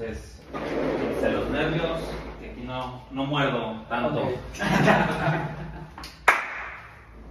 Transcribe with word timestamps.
Entonces, 0.00 0.40
de 1.20 1.30
los 1.32 1.50
nervios, 1.50 1.98
que 2.40 2.50
aquí 2.50 2.62
no, 2.62 3.02
no 3.10 3.26
muerdo 3.26 3.82
tanto. 3.88 4.22
Ok. 4.22 4.30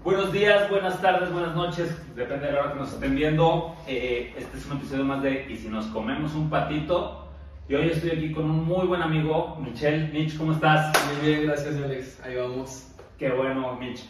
Buenos 0.04 0.32
días, 0.32 0.70
buenas 0.70 1.02
tardes, 1.02 1.32
buenas 1.32 1.56
noches, 1.56 2.00
depende 2.16 2.46
de 2.48 2.54
la 2.54 2.62
hora 2.62 2.74
que 2.74 2.80
nos 2.80 2.94
estén 2.94 3.16
viendo. 3.16 3.76
Eh, 3.88 4.34
este 4.38 4.58
es 4.58 4.66
un 4.68 4.78
episodio 4.78 5.04
más 5.04 5.22
de 5.24 5.46
Y 5.52 5.58
si 5.58 5.68
nos 5.68 5.88
comemos 5.88 6.36
un 6.36 6.50
patito. 6.50 7.28
Y 7.68 7.74
hoy 7.76 7.90
estoy 7.90 8.12
aquí 8.12 8.32
con 8.32 8.46
un 8.46 8.64
muy 8.66 8.86
buen 8.88 9.02
amigo, 9.02 9.58
Michelle. 9.60 10.08
Mitch, 10.14 10.38
¿cómo 10.38 10.54
estás? 10.54 10.94
Muy 11.22 11.28
bien, 11.28 11.48
gracias 11.48 11.76
Alex. 11.76 12.22
Ahí 12.24 12.36
vamos. 12.38 12.92
Qué 13.18 13.30
bueno, 13.32 13.76
Mitch. 13.76 14.06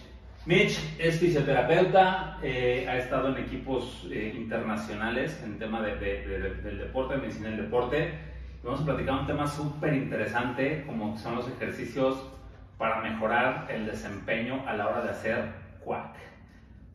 Mitch 0.45 0.77
es 0.99 1.19
fisioterapeuta, 1.19 2.37
eh, 2.43 2.85
ha 2.89 2.97
estado 2.97 3.29
en 3.29 3.37
equipos 3.43 4.05
eh, 4.11 4.33
internacionales 4.37 5.41
en 5.43 5.57
tema 5.59 5.81
de, 5.81 5.95
de- 5.97 6.27
de- 6.27 6.55
del 6.61 6.77
deporte, 6.77 7.15
medicina 7.17 7.49
del 7.49 7.57
deporte. 7.63 8.28
Vamos 8.63 8.81
a 8.81 8.85
platicar 8.85 9.19
un 9.21 9.27
tema 9.27 9.47
súper 9.47 9.93
interesante, 9.93 10.83
como 10.85 11.17
son 11.17 11.35
los 11.37 11.47
ejercicios 11.47 12.17
para 12.77 13.01
mejorar 13.01 13.67
el 13.69 13.85
desempeño 13.85 14.63
a 14.67 14.73
la 14.73 14.87
hora 14.87 15.01
de 15.01 15.09
hacer 15.11 15.45
quack. 15.83 16.15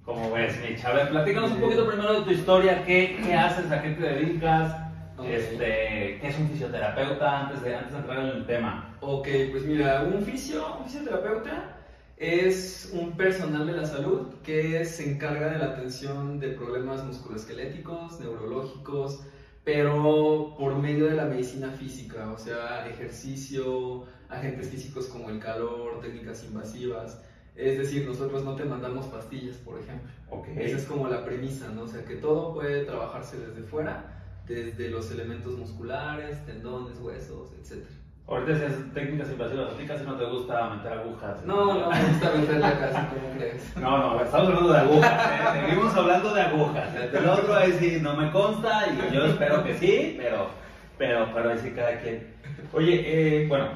¿Cómo 0.04 0.30
ves, 0.32 0.60
Mitch? 0.60 0.84
A 0.84 0.92
ver, 0.92 1.08
platícanos 1.08 1.52
un 1.52 1.60
poquito 1.60 1.86
primero 1.88 2.20
de 2.20 2.20
tu 2.22 2.30
historia, 2.30 2.84
qué, 2.84 3.18
qué 3.24 3.34
haces, 3.34 3.70
a 3.72 3.80
qué 3.80 3.90
te 3.92 4.02
dedicas, 4.02 4.76
Ok. 5.16 5.24
este, 5.26 6.18
qué 6.20 6.26
es 6.28 6.38
un 6.38 6.50
fisioterapeuta, 6.50 7.40
antes 7.40 7.62
de, 7.62 7.74
antes 7.74 7.92
de 7.92 7.98
entrar 7.98 8.18
en 8.18 8.26
el 8.26 8.46
tema. 8.46 8.94
Ok, 9.00 9.28
pues 9.50 9.64
mira, 9.64 10.02
un 10.02 10.22
fisio, 10.22 10.76
un 10.78 10.84
fisioterapeuta 10.84 11.76
es 12.18 12.90
un 12.92 13.12
personal 13.12 13.66
de 13.66 13.72
la 13.72 13.86
salud 13.86 14.34
que 14.42 14.84
se 14.84 15.10
encarga 15.10 15.48
de 15.48 15.58
la 15.58 15.66
atención 15.66 16.38
de 16.38 16.48
problemas 16.50 17.02
musculoesqueléticos, 17.04 18.20
neurológicos, 18.20 19.26
pero 19.64 20.54
por 20.58 20.76
medio 20.76 21.06
de 21.06 21.14
la 21.14 21.24
medicina 21.24 21.70
física, 21.70 22.30
o 22.32 22.38
sea, 22.38 22.86
ejercicio, 22.88 24.04
agentes 24.28 24.68
físicos 24.68 25.06
como 25.06 25.30
el 25.30 25.40
calor, 25.40 26.00
técnicas 26.00 26.44
invasivas. 26.44 27.20
Es 27.56 27.78
decir, 27.78 28.06
nosotros 28.06 28.44
no 28.44 28.56
te 28.56 28.64
mandamos 28.64 29.06
pastillas, 29.06 29.56
por 29.56 29.80
ejemplo. 29.80 30.10
Ok. 30.28 30.48
Esa 30.56 30.76
es 30.76 30.84
como 30.84 31.08
la 31.08 31.24
premisa, 31.24 31.68
¿no? 31.68 31.82
O 31.82 31.88
sea, 31.88 32.04
que 32.04 32.16
todo 32.16 32.52
puede 32.52 32.84
trabajarse 32.84 33.38
desde 33.38 33.62
fuera, 33.62 34.42
desde 34.46 34.90
los 34.90 35.10
elementos 35.10 35.56
musculares, 35.56 36.44
tendones, 36.44 36.98
huesos, 36.98 37.52
etc. 37.52 37.86
Ahorita 38.26 38.52
decías 38.52 38.72
técnicas 38.94 39.30
invasivas, 39.30 39.74
a 39.74 39.76
ti 39.76 39.84
casi 39.84 40.04
no 40.04 40.14
te 40.16 40.24
gusta 40.24 40.70
meter 40.70 40.92
agujas. 40.94 41.44
No, 41.44 41.74
no 41.74 41.90
me 41.90 42.04
gusta 42.04 42.32
meterla 42.34 42.78
casi, 42.78 43.06
¿cómo 43.06 43.34
crees? 43.36 43.76
No, 43.76 43.98
no, 43.98 44.24
estamos 44.24 44.48
hablando 44.48 44.72
de 44.72 44.78
agujas, 44.78 45.12
¿eh? 45.12 45.60
seguimos 45.60 45.94
hablando 45.94 46.34
de 46.34 46.40
agujas. 46.40 47.12
Del 47.12 47.28
otro 47.28 47.54
ahí 47.54 47.72
sí 47.72 47.98
no 48.00 48.16
me 48.16 48.30
consta 48.30 48.86
y 48.88 49.14
yo 49.14 49.26
espero 49.26 49.62
que 49.62 49.74
sí, 49.74 50.14
pero, 50.16 50.48
pero, 50.96 51.28
pero 51.34 51.50
ahí 51.50 51.58
sí 51.58 51.72
cada 51.72 51.98
quien. 52.00 52.34
Oye, 52.72 53.02
eh, 53.04 53.46
bueno, 53.46 53.68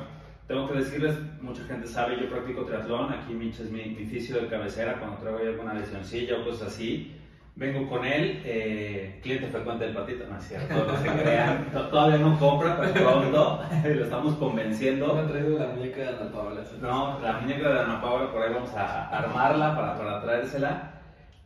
tengo 0.46 0.66
que 0.66 0.78
decirles, 0.78 1.14
mucha 1.42 1.62
gente 1.64 1.86
sabe, 1.86 2.18
yo 2.18 2.30
practico 2.30 2.64
triatlón, 2.64 3.12
aquí 3.12 3.34
Mitch 3.34 3.60
es 3.60 3.70
mi, 3.70 3.84
mi 3.84 4.06
fisio 4.06 4.40
de 4.40 4.48
cabecera 4.48 4.94
cuando 4.98 5.18
traigo 5.18 5.40
alguna 5.40 5.74
lesioncilla 5.74 6.38
o 6.38 6.44
cosas 6.46 6.68
así. 6.68 7.17
Vengo 7.58 7.88
con 7.88 8.04
él, 8.04 8.40
eh, 8.44 9.18
cliente 9.20 9.48
frecuente 9.48 9.84
del 9.86 9.94
patito, 9.94 10.24
no 10.30 10.38
es 10.38 10.46
cierto, 10.46 10.74
no 10.86 10.96
se 10.96 11.08
crean, 11.08 11.64
to- 11.72 11.88
todavía 11.88 12.18
no 12.18 12.38
compra, 12.38 12.76
pero 12.78 12.92
pronto 12.94 13.62
lo 13.84 14.04
estamos 14.04 14.34
convenciendo. 14.36 15.08
No 15.08 15.14
me 15.14 15.22
traído 15.28 15.58
la 15.58 15.66
muñeca 15.66 16.00
de 16.02 16.08
Ana 16.08 16.30
Paola. 16.32 16.60
No, 16.80 17.18
la 17.20 17.32
muñeca 17.40 17.68
de 17.68 17.80
Ana 17.80 18.00
Paula, 18.00 18.30
por 18.30 18.42
ahí 18.42 18.54
vamos 18.54 18.72
a 18.76 19.08
armarla 19.08 19.74
para, 19.74 19.98
para 19.98 20.22
traérsela. 20.22 20.92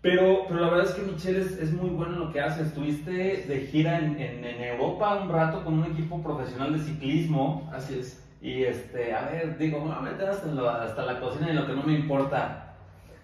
Pero, 0.03 0.45
pero 0.49 0.61
la 0.61 0.69
verdad 0.69 0.85
es 0.87 0.93
que 0.95 1.03
Michelle 1.11 1.41
es, 1.41 1.53
es 1.59 1.73
muy 1.73 1.89
bueno 1.89 2.13
en 2.15 2.21
lo 2.21 2.33
que 2.33 2.41
hace. 2.43 2.61
Estuviste 2.63 3.11
de 3.11 3.69
gira 3.71 3.99
en, 3.99 4.21
en, 4.21 4.45
en 4.45 4.61
Europa 4.65 5.15
un 5.23 5.31
rato 5.31 5.65
con 5.65 5.79
un 5.79 5.87
equipo 5.87 6.23
profesional 6.23 6.75
de 6.75 6.81
ciclismo. 6.85 7.71
Así 7.73 7.99
es. 8.01 8.23
Y 8.43 8.65
este, 8.65 9.15
a 9.15 9.31
ver, 9.31 9.57
digo, 9.57 9.79
me 9.79 9.87
voy 9.87 9.97
a 9.97 10.01
meter 10.01 10.29
hasta, 10.29 10.47
en 10.49 10.57
lo- 10.57 10.69
hasta 10.69 11.05
la 11.07 11.21
cocina 11.21 11.49
y 11.51 11.55
lo 11.55 11.67
que 11.67 11.73
no 11.73 11.85
me 11.85 11.95
importa. 11.95 12.75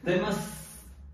Temas 0.05 0.55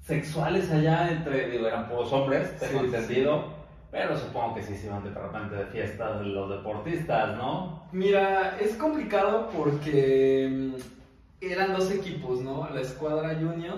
sexuales 0.05 0.71
allá 0.71 1.11
entre, 1.11 1.51
digo, 1.51 1.67
eran 1.67 1.89
puros 1.89 2.13
hombres, 2.13 2.57
tengo 2.59 2.81
Sí, 2.81 2.87
entendido. 2.87 3.65
Pero 3.91 4.19
supongo 4.19 4.57
que 4.57 4.63
sí 4.63 4.77
se 4.77 4.87
iban 4.87 5.05
de 5.05 5.11
repente 5.11 5.55
de 5.55 5.67
fiestas 5.67 6.21
los 6.23 6.51
deportistas, 6.51 7.37
¿no? 7.37 7.85
Mira, 7.93 8.57
es 8.61 8.75
complicado 8.75 9.51
porque 9.57 10.73
mm, 10.73 11.45
eran 11.53 11.73
dos 11.73 11.91
equipos, 11.93 12.41
¿no? 12.41 12.69
La 12.71 12.81
escuadra 12.81 13.37
junior 13.37 13.77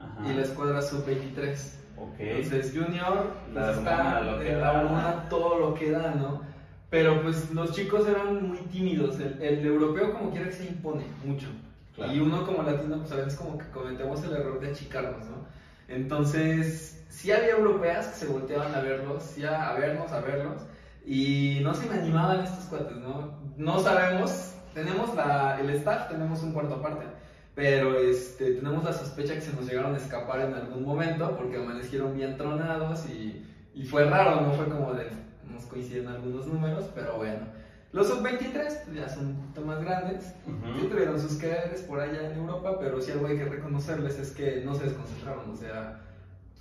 Ajá. 0.00 0.26
y 0.26 0.34
la 0.34 0.42
escuadra 0.42 0.80
sub-23. 0.80 1.74
Ok. 1.98 2.14
Entonces, 2.18 2.72
Junior 2.74 3.26
La 3.52 3.66
pues, 3.66 3.78
está 3.78 4.20
lo 4.22 4.38
que 4.38 4.52
la 4.52 4.72
hormona 4.72 5.28
todo 5.28 5.58
lo 5.58 5.74
que 5.74 5.90
da, 5.90 6.14
¿no? 6.14 6.42
Pero 6.90 7.20
pues 7.22 7.50
los 7.50 7.72
chicos 7.72 8.08
eran 8.08 8.48
muy 8.48 8.58
tímidos. 8.72 9.20
El, 9.20 9.42
el 9.42 9.66
europeo, 9.66 10.14
como 10.14 10.30
quiera 10.30 10.46
que 10.46 10.52
se 10.52 10.66
impone 10.66 11.04
mucho. 11.24 11.48
Claro. 11.94 12.12
Y 12.12 12.20
uno, 12.20 12.46
como 12.46 12.62
latino, 12.62 12.98
pues 13.00 13.12
a 13.12 13.16
veces 13.16 13.34
como 13.34 13.58
que 13.58 13.68
cometemos 13.70 14.22
el 14.24 14.32
error 14.32 14.60
de 14.60 14.70
achicarnos, 14.70 15.26
¿no? 15.26 15.37
Entonces, 15.88 17.04
sí 17.08 17.32
había 17.32 17.50
europeas 17.50 18.08
que 18.08 18.16
se 18.16 18.26
volteaban 18.26 18.74
a 18.74 18.80
verlos, 18.80 19.22
sí 19.22 19.44
a, 19.44 19.72
vernos, 19.72 20.12
a 20.12 20.20
verlos. 20.20 20.62
Y 21.04 21.60
no 21.62 21.74
se 21.74 21.88
me 21.88 21.98
animaban 21.98 22.44
estos 22.44 22.64
cuates, 22.66 22.96
¿no? 22.98 23.38
No 23.56 23.80
sabemos, 23.80 24.54
tenemos 24.74 25.14
la, 25.14 25.58
el 25.60 25.70
staff, 25.70 26.08
tenemos 26.08 26.42
un 26.42 26.52
cuarto 26.52 26.74
aparte. 26.74 27.06
Pero 27.54 27.98
este, 27.98 28.52
tenemos 28.52 28.84
la 28.84 28.92
sospecha 28.92 29.34
que 29.34 29.40
se 29.40 29.52
nos 29.52 29.66
llegaron 29.66 29.94
a 29.94 29.98
escapar 29.98 30.40
en 30.42 30.54
algún 30.54 30.84
momento 30.84 31.36
porque 31.36 31.56
amanecieron 31.56 32.16
bien 32.16 32.36
tronados 32.36 33.04
y 33.08 33.44
fue 33.84 34.04
raro, 34.04 34.40
no 34.42 34.52
fue 34.52 34.68
como 34.68 34.92
de 34.92 35.08
nos 35.52 35.64
coinciden 35.64 36.08
algunos 36.08 36.46
números, 36.46 36.86
pero 36.94 37.16
bueno. 37.16 37.40
Los 37.92 38.08
sub-23 38.08 38.52
pues, 38.52 38.94
ya 38.94 39.08
son 39.08 39.26
un 39.28 39.36
poquito 39.36 39.62
más 39.62 39.80
grandes, 39.80 40.34
Ujú. 40.46 40.78
sí 40.80 40.86
tuvieron 40.88 41.18
sus 41.18 41.38
quereres 41.38 41.82
por 41.82 42.00
allá 42.00 42.30
en 42.30 42.38
Europa, 42.38 42.78
pero 42.78 43.00
sí 43.00 43.10
algo 43.12 43.26
hay 43.26 43.38
que 43.38 43.44
reconocerles 43.46 44.18
es 44.18 44.32
que 44.32 44.62
no 44.64 44.74
se 44.74 44.84
desconcentraron, 44.84 45.50
o 45.50 45.56
sea, 45.56 46.02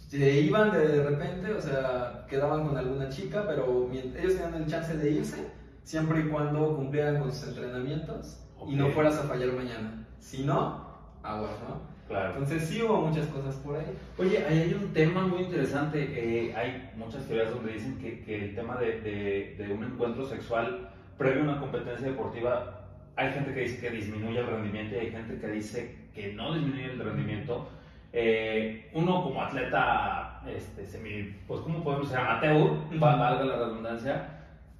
se 0.07 0.39
iban 0.39 0.71
de 0.71 1.03
repente, 1.03 1.51
o 1.53 1.61
sea, 1.61 2.25
quedaban 2.29 2.65
con 2.65 2.77
alguna 2.77 3.09
chica, 3.09 3.43
pero 3.45 3.89
ellos 3.91 4.35
tenían 4.35 4.53
el 4.53 4.67
chance 4.67 4.95
de 4.95 5.11
irse 5.11 5.45
siempre 5.83 6.21
y 6.21 6.29
cuando 6.29 6.75
cumplieran 6.77 7.19
con 7.19 7.31
sus 7.33 7.49
entrenamientos 7.49 8.39
y 8.65 8.75
no 8.75 8.87
fueras 8.89 9.17
a 9.17 9.23
fallar 9.23 9.51
mañana. 9.53 10.05
Si 10.19 10.43
no, 10.45 10.87
aguas, 11.23 11.51
¿no? 11.67 11.81
Claro. 12.07 12.33
Entonces 12.37 12.69
sí 12.69 12.81
hubo 12.81 13.01
muchas 13.01 13.27
cosas 13.27 13.55
por 13.55 13.75
ahí. 13.75 13.85
Oye, 14.17 14.45
ahí 14.45 14.59
hay 14.59 14.73
un 14.73 14.93
tema 14.93 15.27
muy 15.27 15.41
interesante. 15.43 15.99
eh, 16.09 16.55
hay 16.55 16.89
muchas 16.95 17.25
teorías 17.25 17.53
donde 17.53 17.73
dicen 17.73 17.97
que, 17.97 18.23
que 18.23 18.45
el 18.45 18.55
tema 18.55 18.77
de, 18.77 19.01
de- 19.01 19.55
de 19.57 19.73
un 19.73 19.83
encuentro 19.83 20.25
sexual 20.25 20.89
previo 21.17 21.41
a 21.41 21.43
una 21.45 21.59
competencia 21.59 22.07
deportiva, 22.09 22.81
hay 23.15 23.31
gente 23.33 23.53
que 23.53 23.61
dice 23.61 23.79
que 23.79 23.89
disminuye 23.89 24.39
el 24.39 24.47
rendimiento 24.47 24.95
y 24.95 24.99
hay 24.99 25.11
gente 25.11 25.37
que 25.39 25.47
dice 25.47 25.95
que 26.13 26.33
no 26.33 26.53
disminuye 26.53 26.91
el 26.91 26.99
rendimiento. 26.99 27.69
Eh, 28.13 28.89
uno 28.93 29.23
como 29.23 29.41
atleta, 29.41 30.41
este, 30.47 30.85
semi, 30.85 31.35
pues 31.47 31.61
¿cómo 31.61 31.83
podemos 31.83 32.07
ser 32.09 32.19
amateur, 32.19 32.71
va- 33.01 33.15
valga 33.17 33.43
la 33.45 33.55
redundancia, 33.57 34.29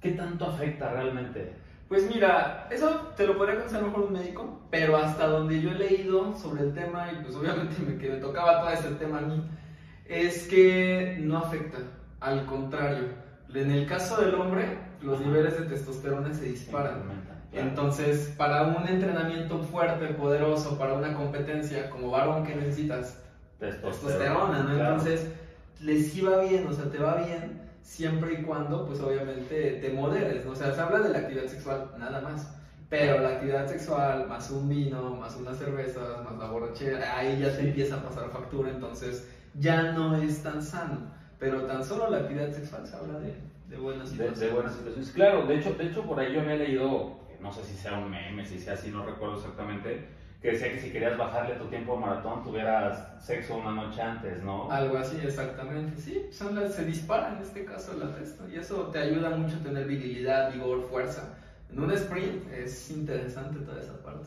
¿qué 0.00 0.12
tanto 0.12 0.46
afecta 0.46 0.92
realmente? 0.92 1.52
Pues 1.88 2.08
mira, 2.12 2.66
eso 2.70 3.12
te 3.16 3.26
lo 3.26 3.36
podría 3.36 3.56
contestar 3.56 3.82
mejor 3.82 4.04
un 4.04 4.12
médico, 4.12 4.60
pero 4.70 4.96
hasta 4.96 5.26
donde 5.26 5.60
yo 5.60 5.70
he 5.70 5.74
leído 5.74 6.34
sobre 6.36 6.62
el 6.64 6.74
tema, 6.74 7.10
y 7.12 7.22
pues 7.22 7.34
obviamente 7.34 7.76
me, 7.82 7.96
que 7.98 8.10
me 8.10 8.16
tocaba 8.16 8.60
todo 8.60 8.70
ese 8.70 8.90
tema 8.96 9.18
a 9.18 9.22
mí, 9.22 9.42
es 10.06 10.46
que 10.48 11.16
no 11.20 11.38
afecta, 11.38 11.78
al 12.20 12.44
contrario. 12.46 13.04
En 13.54 13.70
el 13.70 13.86
caso 13.86 14.20
del 14.22 14.34
hombre, 14.34 14.66
los 15.02 15.20
niveles 15.20 15.58
de 15.58 15.66
testosterona 15.66 16.32
se 16.34 16.44
disparan. 16.44 17.02
Entonces, 17.52 18.34
para 18.36 18.62
un 18.64 18.86
entrenamiento 18.86 19.58
fuerte, 19.58 20.06
poderoso, 20.08 20.78
para 20.78 20.94
una 20.94 21.14
competencia, 21.14 21.88
como 21.90 22.10
varón, 22.10 22.44
¿qué 22.44 22.54
necesitas? 22.54 23.18
Testosterona, 23.58 24.62
¿no? 24.62 24.72
Entonces, 24.72 25.28
les 25.80 26.14
iba 26.16 26.40
bien, 26.40 26.66
o 26.66 26.72
sea, 26.72 26.90
te 26.90 26.98
va 26.98 27.16
bien, 27.16 27.62
siempre 27.82 28.34
y 28.34 28.42
cuando, 28.42 28.86
pues 28.86 29.00
obviamente, 29.00 29.78
te 29.80 29.90
moderes, 29.90 30.44
¿no? 30.44 30.52
O 30.52 30.56
sea, 30.56 30.74
se 30.74 30.80
habla 30.80 31.00
de 31.00 31.08
la 31.10 31.18
actividad 31.20 31.46
sexual, 31.46 31.90
nada 31.98 32.20
más. 32.20 32.54
Pero 32.90 33.20
la 33.20 33.30
actividad 33.30 33.66
sexual, 33.66 34.26
más 34.28 34.50
un 34.50 34.68
vino, 34.68 35.14
más 35.14 35.36
unas 35.36 35.58
cervezas, 35.58 36.24
más 36.24 36.38
la 36.38 36.50
borrachera, 36.50 37.18
ahí 37.18 37.38
ya 37.38 37.54
te 37.54 37.68
empieza 37.68 37.96
a 37.96 38.02
pasar 38.02 38.30
factura, 38.30 38.70
entonces 38.70 39.28
ya 39.54 39.92
no 39.92 40.16
es 40.16 40.42
tan 40.42 40.62
sano. 40.62 41.00
Pero 41.38 41.62
tan 41.62 41.84
solo 41.84 42.10
la 42.10 42.18
actividad 42.18 42.50
sexual 42.50 42.86
se 42.86 42.96
habla 42.96 43.18
de, 43.20 43.34
de 43.68 43.76
buenas 43.76 44.10
De, 44.10 44.16
situaciones. 44.16 44.40
de 44.40 44.50
buenas 44.50 44.72
situaciones. 44.72 45.10
Claro, 45.12 45.46
de 45.46 45.54
hecho, 45.56 45.74
de 45.74 45.84
hecho 45.86 46.02
por 46.02 46.18
ahí 46.20 46.32
yo 46.32 46.42
me 46.42 46.54
he 46.54 46.58
leído, 46.58 47.12
no 47.40 47.52
sé 47.52 47.62
si 47.64 47.74
sea 47.76 47.94
un 47.94 48.10
meme, 48.10 48.44
si 48.44 48.58
sea 48.58 48.74
así, 48.74 48.90
no 48.90 49.04
recuerdo 49.04 49.36
exactamente, 49.36 50.06
que 50.40 50.52
decía 50.52 50.70
que 50.72 50.78
si 50.80 50.90
querías 50.92 51.16
bajarle 51.18 51.56
tu 51.56 51.66
tiempo 51.66 51.94
de 51.94 52.00
maratón, 52.00 52.42
tuvieras 52.44 53.08
sexo 53.20 53.56
una 53.56 53.72
noche 53.72 54.00
antes, 54.00 54.42
¿no? 54.42 54.70
Algo 54.70 54.96
así, 54.98 55.16
exactamente. 55.22 56.00
Sí, 56.00 56.26
son 56.30 56.54
las- 56.54 56.74
se 56.74 56.84
dispara 56.84 57.34
en 57.36 57.42
este 57.42 57.64
caso 57.64 57.94
la 57.94 58.14
testo 58.14 58.48
y 58.48 58.56
eso 58.56 58.84
te 58.92 59.00
ayuda 59.00 59.30
mucho 59.30 59.56
a 59.56 59.60
tener 59.64 59.86
virilidad, 59.86 60.52
vigor, 60.52 60.86
fuerza. 60.88 61.34
En 61.70 61.80
un 61.80 61.90
sprint 61.92 62.50
es 62.52 62.90
interesante 62.90 63.58
toda 63.60 63.80
esa 63.80 64.02
parte. 64.02 64.26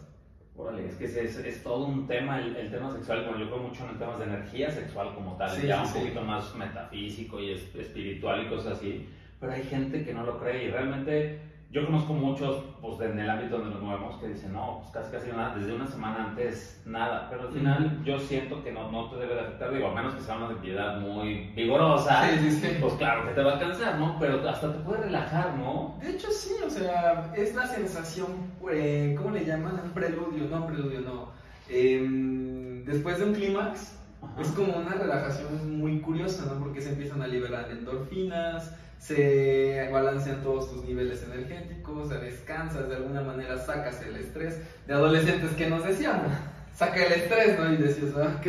Órale, 0.57 0.85
es 0.85 0.95
que 0.95 1.05
es, 1.05 1.15
es, 1.15 1.37
es 1.37 1.63
todo 1.63 1.85
un 1.85 2.05
tema, 2.05 2.39
el, 2.41 2.55
el 2.57 2.69
tema 2.69 2.91
sexual, 2.91 3.23
bueno, 3.23 3.39
yo 3.39 3.49
creo 3.49 3.63
mucho 3.63 3.89
en 3.89 3.97
temas 3.97 4.19
de 4.19 4.25
energía 4.25 4.69
sexual 4.69 5.15
como 5.15 5.37
tal, 5.37 5.49
Sí, 5.49 5.65
ya 5.65 5.77
sí, 5.77 5.81
un 5.81 5.87
sí. 5.93 5.99
poquito 5.99 6.21
más 6.23 6.53
metafísico 6.55 7.39
y 7.39 7.53
es- 7.53 7.73
espiritual 7.73 8.45
y 8.45 8.49
cosas 8.49 8.77
así, 8.77 9.09
pero 9.41 9.53
hay 9.53 9.63
gente 9.63 10.05
que 10.05 10.13
no 10.13 10.23
lo 10.23 10.39
cree 10.39 10.65
y 10.65 10.71
realmente 10.71 11.41
yo 11.71 11.85
conozco 11.85 12.13
muchos, 12.13 12.63
pues 12.81 12.99
en 13.09 13.17
el 13.17 13.29
ámbito 13.29 13.57
donde 13.57 13.73
nos 13.73 13.81
movemos, 13.81 14.17
que 14.19 14.27
dicen, 14.27 14.51
no, 14.51 14.81
pues 14.81 14.91
casi 14.91 15.11
casi 15.11 15.29
nada, 15.31 15.55
desde 15.55 15.73
una 15.73 15.87
semana 15.87 16.25
antes 16.29 16.81
nada, 16.85 17.27
pero 17.29 17.43
al 17.43 17.53
final 17.53 18.03
yo 18.03 18.19
siento 18.19 18.61
que 18.61 18.73
no, 18.73 18.91
no 18.91 19.09
te 19.09 19.15
debe 19.15 19.35
de 19.35 19.39
afectar, 19.39 19.73
digo, 19.73 19.87
a 19.87 19.95
menos 19.95 20.13
que 20.13 20.21
sea 20.21 20.35
una 20.35 20.49
actividad 20.49 20.99
muy 20.99 21.49
vigorosa, 21.55 22.27
Sí, 22.29 22.39
sí, 22.39 22.51
sí. 22.51 22.77
pues 22.81 22.93
claro 22.95 23.25
que 23.25 23.33
te 23.33 23.41
va 23.41 23.55
a 23.55 23.59
cansar, 23.59 23.97
¿no? 23.97 24.17
Pero 24.19 24.47
hasta 24.49 24.73
te 24.73 24.79
puede 24.79 25.03
relajar, 25.03 25.55
¿no? 25.57 25.97
De 26.01 26.11
hecho, 26.11 26.29
sí, 26.29 26.53
o 26.65 26.69
sea, 26.69 27.31
es 27.37 27.55
la 27.55 27.65
sensación, 27.65 28.27
eh, 28.69 29.15
¿cómo 29.17 29.31
le 29.31 29.45
llaman? 29.45 29.79
Un 29.81 29.91
preludio, 29.91 30.49
no, 30.49 30.67
preludio, 30.67 30.99
no. 31.01 31.29
Em, 31.69 32.83
después 32.83 33.17
de 33.17 33.25
un 33.25 33.33
clímax, 33.33 33.97
es 34.39 34.49
como 34.49 34.73
una 34.75 34.93
relajación 34.93 35.79
muy 35.79 36.01
curiosa, 36.01 36.45
¿no? 36.53 36.59
Porque 36.59 36.81
se 36.81 36.89
empiezan 36.89 37.21
a 37.21 37.27
liberar 37.27 37.71
endorfinas, 37.71 38.75
se 39.01 39.89
balancean 39.91 40.43
todos 40.43 40.69
tus 40.71 40.83
niveles 40.85 41.23
energéticos, 41.23 42.07
se 42.09 42.19
descansas, 42.19 42.87
de 42.87 42.97
alguna 42.97 43.21
manera 43.21 43.57
sacas 43.57 43.99
el 44.03 44.15
estrés. 44.15 44.61
De 44.85 44.93
adolescentes 44.93 45.49
que 45.55 45.67
nos 45.67 45.83
decíamos, 45.83 46.31
saca 46.75 47.03
el 47.03 47.13
estrés, 47.13 47.59
¿no? 47.59 47.73
Y 47.73 47.77
decías, 47.77 48.11
"Ah, 48.15 48.35
ok, 48.37 48.47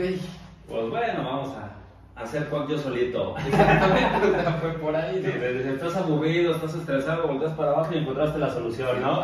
Pues 0.68 0.90
bueno, 0.90 1.24
vamos 1.24 1.56
a 1.56 2.22
hacer 2.22 2.48
punk 2.50 2.68
yo 2.68 2.78
solito. 2.78 3.34
exactamente, 3.38 4.26
o 4.28 4.42
sea, 4.42 4.52
fue 4.60 4.72
por 4.74 4.94
ahí, 4.94 5.22
Sí, 5.24 5.30
¿no? 5.34 5.40
desde- 5.42 5.72
estás 5.72 5.96
aburrido, 5.96 6.54
estás 6.54 6.74
estresado, 6.74 7.28
volteas 7.28 7.54
para 7.54 7.70
abajo 7.72 7.94
y 7.94 7.98
encontraste 7.98 8.38
la 8.38 8.50
solución, 8.52 9.00
¿no? 9.00 9.22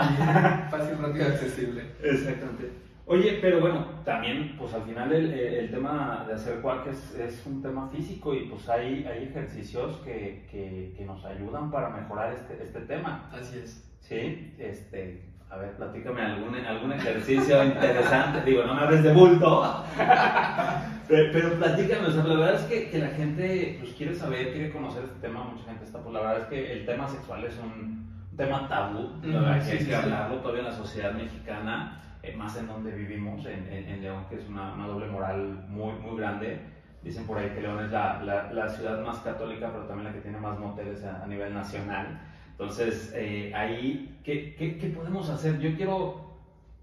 Fácil, 0.70 0.96
rápido, 0.98 1.26
accesible. 1.26 1.82
Exactamente. 2.02 2.72
Oye, 3.10 3.38
pero 3.40 3.60
bueno, 3.60 3.86
también, 4.04 4.54
pues 4.58 4.74
al 4.74 4.82
final 4.82 5.10
el, 5.12 5.32
el 5.32 5.70
tema 5.70 6.24
de 6.28 6.34
hacer 6.34 6.60
quark 6.60 6.86
es, 6.88 7.14
es 7.18 7.46
un 7.46 7.62
tema 7.62 7.88
físico 7.88 8.34
y 8.34 8.40
pues 8.50 8.68
hay, 8.68 9.06
hay 9.06 9.24
ejercicios 9.24 9.96
que, 10.04 10.46
que, 10.50 10.92
que 10.96 11.04
nos 11.06 11.24
ayudan 11.24 11.70
para 11.70 11.88
mejorar 11.88 12.34
este, 12.34 12.62
este 12.62 12.80
tema, 12.80 13.30
Así 13.32 13.58
es. 13.64 13.82
¿sí? 14.00 14.54
Este, 14.58 15.22
a 15.48 15.56
ver, 15.56 15.74
platícame 15.76 16.20
algún, 16.20 16.54
algún 16.56 16.92
ejercicio 16.92 17.64
interesante, 17.64 18.42
digo, 18.42 18.64
no 18.64 18.74
me 18.74 18.82
hables 18.82 19.02
de 19.02 19.12
bulto, 19.14 19.82
pero, 21.08 21.32
pero 21.32 21.58
platícame, 21.58 22.06
o 22.08 22.10
sea, 22.10 22.24
la 22.24 22.34
verdad 22.34 22.54
es 22.56 22.62
que, 22.66 22.90
que 22.90 22.98
la 22.98 23.08
gente 23.08 23.76
pues 23.80 23.92
quiere 23.94 24.14
saber, 24.14 24.52
quiere 24.52 24.70
conocer 24.70 25.04
este 25.04 25.20
tema, 25.20 25.44
mucha 25.44 25.64
gente 25.64 25.84
está, 25.84 26.00
pues 26.00 26.12
la 26.12 26.20
verdad 26.20 26.40
es 26.42 26.46
que 26.48 26.72
el 26.72 26.84
tema 26.84 27.08
sexual 27.08 27.42
es 27.44 27.56
un 27.58 28.06
tema 28.36 28.68
tabú, 28.68 29.10
la 29.22 29.40
verdad 29.40 29.56
Ujú, 29.56 29.64
que 29.64 29.72
hay 29.72 29.78
sí, 29.78 29.86
que 29.86 29.94
sí, 29.94 30.02
sí. 30.02 30.10
hablarlo 30.12 30.36
todavía 30.40 30.60
en 30.60 30.68
la 30.68 30.76
sociedad 30.76 31.12
mexicana, 31.14 32.02
eh, 32.28 32.36
más 32.36 32.56
en 32.56 32.66
donde 32.66 32.92
vivimos, 32.92 33.44
en, 33.46 33.66
en- 33.72 33.88
en 33.88 34.02
León, 34.02 34.24
que 34.28 34.36
es 34.36 34.48
una, 34.48 34.72
una 34.74 34.86
doble 34.86 35.06
moral 35.08 35.64
muy, 35.68 35.92
muy 35.94 36.16
grande. 36.18 36.60
Dicen 37.02 37.26
por 37.26 37.38
ahí 37.38 37.50
que 37.50 37.60
León 37.60 37.84
es 37.84 37.90
la, 37.90 38.22
la- 38.22 38.52
la 38.52 38.68
ciudad 38.68 39.00
más 39.04 39.18
católica, 39.20 39.70
pero 39.72 39.84
también 39.84 40.06
la 40.08 40.12
que 40.12 40.20
tiene 40.20 40.38
más 40.38 40.58
moteles 40.58 41.04
a, 41.04 41.22
a 41.22 41.26
nivel 41.26 41.54
nacional. 41.54 42.20
Entonces, 42.50 43.12
eh, 43.14 43.52
ahí, 43.54 44.18
¿qué, 44.24 44.54
qué, 44.56 44.76
qué 44.78 44.88
podemos 44.88 45.28
hacer? 45.30 45.58
Yo 45.60 45.76
quiero, 45.76 46.34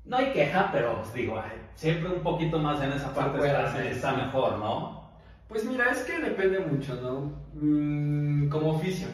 no 0.06 0.18
hay 0.18 0.32
queja, 0.32 0.70
pero 0.72 1.02
os 1.02 1.14
digo, 1.14 1.38
ay, 1.38 1.58
siempre 1.76 2.10
un 2.14 2.22
poquito 2.22 2.60
más 2.60 2.82
en 2.82 2.94
esa 2.94 3.14
parte 3.14 3.38
está, 3.46 3.86
está 3.90 4.14
mejor, 4.14 4.58
¿no? 4.60 5.04
Pues 5.50 5.66
mira, 5.66 5.92
es 5.92 6.04
que 6.06 6.18
depende 6.20 6.60
mucho, 6.60 6.96
¿no? 7.02 7.34
Mm, 7.54 8.48
como 8.50 8.72
oficio. 8.72 9.08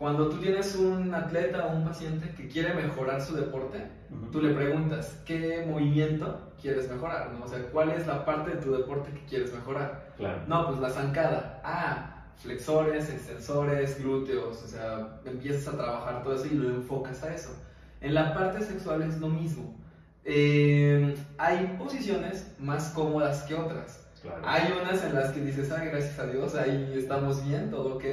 Cuando 0.00 0.30
tú 0.30 0.38
tienes 0.38 0.74
un 0.76 1.14
atleta 1.14 1.66
o 1.66 1.76
un 1.76 1.84
paciente 1.84 2.30
que 2.34 2.48
quiere 2.48 2.72
mejorar 2.72 3.20
su 3.20 3.36
deporte, 3.36 3.86
Ujú. 4.10 4.30
tú 4.30 4.40
le 4.40 4.54
preguntas, 4.54 5.20
¿qué 5.26 5.62
movimiento 5.68 6.52
quieres 6.58 6.90
mejorar? 6.90 7.30
¿no? 7.32 7.44
O 7.44 7.48
sea, 7.48 7.58
¿cuál 7.70 7.90
es 7.90 8.06
la 8.06 8.24
parte 8.24 8.52
de 8.52 8.56
tu 8.62 8.72
deporte 8.72 9.10
que 9.12 9.22
quieres 9.26 9.52
mejorar? 9.52 10.14
Claro. 10.16 10.40
No, 10.46 10.68
pues 10.68 10.80
la 10.80 10.88
zancada. 10.88 11.60
Ah, 11.62 12.24
flexores, 12.36 13.10
extensores, 13.10 14.02
glúteos. 14.02 14.62
O 14.64 14.66
sea, 14.66 15.20
empiezas 15.26 15.74
a 15.74 15.76
trabajar 15.76 16.22
todo 16.22 16.34
eso 16.34 16.46
y 16.46 16.54
lo 16.56 16.70
enfocas 16.70 17.22
a 17.22 17.34
eso. 17.34 17.54
En 18.00 18.14
la 18.14 18.32
parte 18.32 18.62
sexual 18.62 19.02
es 19.02 19.20
lo 19.20 19.28
mismo. 19.28 19.76
Eh, 20.24 21.14
hay 21.36 21.76
posiciones 21.78 22.54
más 22.58 22.88
cómodas 22.94 23.42
que 23.42 23.54
otras. 23.54 24.06
claro. 24.22 24.40
Hay 24.46 24.72
unas 24.80 25.04
en 25.04 25.14
las 25.14 25.30
que 25.32 25.40
dices, 25.40 25.70
ay, 25.70 25.88
gracias 25.88 26.18
a 26.18 26.26
Dios, 26.26 26.54
ahí 26.54 26.94
estamos 26.96 27.46
bien, 27.46 27.70
todo 27.70 27.96
ok. 27.96 28.04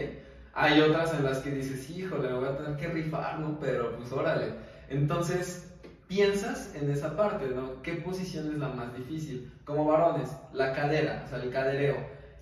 Hay 0.60 0.82
otras 0.82 1.14
en 1.14 1.24
las 1.24 1.38
que 1.38 1.52
dices, 1.52 1.88
híjole, 1.92 2.34
voy 2.34 2.48
a 2.48 2.58
tener 2.58 2.76
que 2.78 2.88
rifar, 2.88 3.40
¿no? 3.40 3.60
Pero 3.60 3.96
pues 3.96 4.12
órale. 4.12 4.54
Entonces, 4.90 5.72
piensas 6.08 6.74
en 6.74 6.90
esa 6.90 7.16
parte, 7.16 7.48
¿no? 7.50 7.84
¿Qué 7.84 7.94
posición 7.94 8.48
es 8.52 8.58
la 8.58 8.70
más 8.70 8.96
difícil? 8.98 9.52
Como 9.66 9.86
varones, 9.86 10.36
la 10.54 10.74
cadera, 10.74 11.24
o 11.26 11.30
sea, 11.30 11.44
el 11.44 11.52
cadereo. 11.52 11.98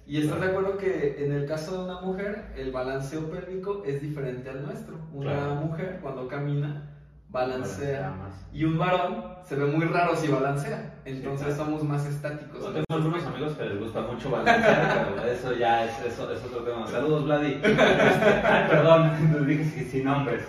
Y 0.08 0.22
estás 0.22 0.40
de 0.40 0.48
acuerdo 0.48 0.78
que 0.78 1.26
en 1.26 1.34
el 1.34 1.46
caso 1.46 1.78
de 1.78 1.84
una 1.92 2.00
mujer, 2.00 2.54
el 2.56 2.72
balanceo 2.72 3.30
pélvico 3.30 3.84
es 3.86 4.02
diferente 4.02 4.50
al 4.50 4.64
nuestro. 4.66 4.96
Una 5.12 5.34
Claro. 5.34 5.56
mujer, 5.56 6.00
cuando 6.02 6.28
camina, 6.30 6.95
balancea. 7.30 8.14
Y 8.54 8.64
un 8.64 8.78
varón 8.78 9.24
se 9.44 9.56
ve 9.56 9.66
muy 9.66 9.86
raro 9.86 10.16
si 10.16 10.28
balancea. 10.28 10.94
Entonces 11.06 11.48
claro. 11.48 11.66
somos 11.66 11.84
más 11.84 12.06
estáticos. 12.06 12.62
Yo 12.64 12.72
tengo 12.72 12.86
algunos 12.90 13.24
amigos 13.26 13.54
que 13.54 13.66
les 13.66 13.80
gusta 13.80 14.02
mucho 14.02 14.30
balancear, 14.32 15.10
pero 15.16 15.28
eso 15.32 15.54
ya 15.54 15.86
es, 15.86 16.00
eso, 16.06 16.32
es 16.32 16.44
otro 16.44 16.60
tema. 16.64 16.88
Saludos, 16.88 17.26
Vladi. 17.26 17.60
Ay, 17.64 18.70
perdón, 18.70 19.46
dije 19.48 19.64
sin- 19.66 19.90
sin 19.92 20.04
nombres. 20.06 20.44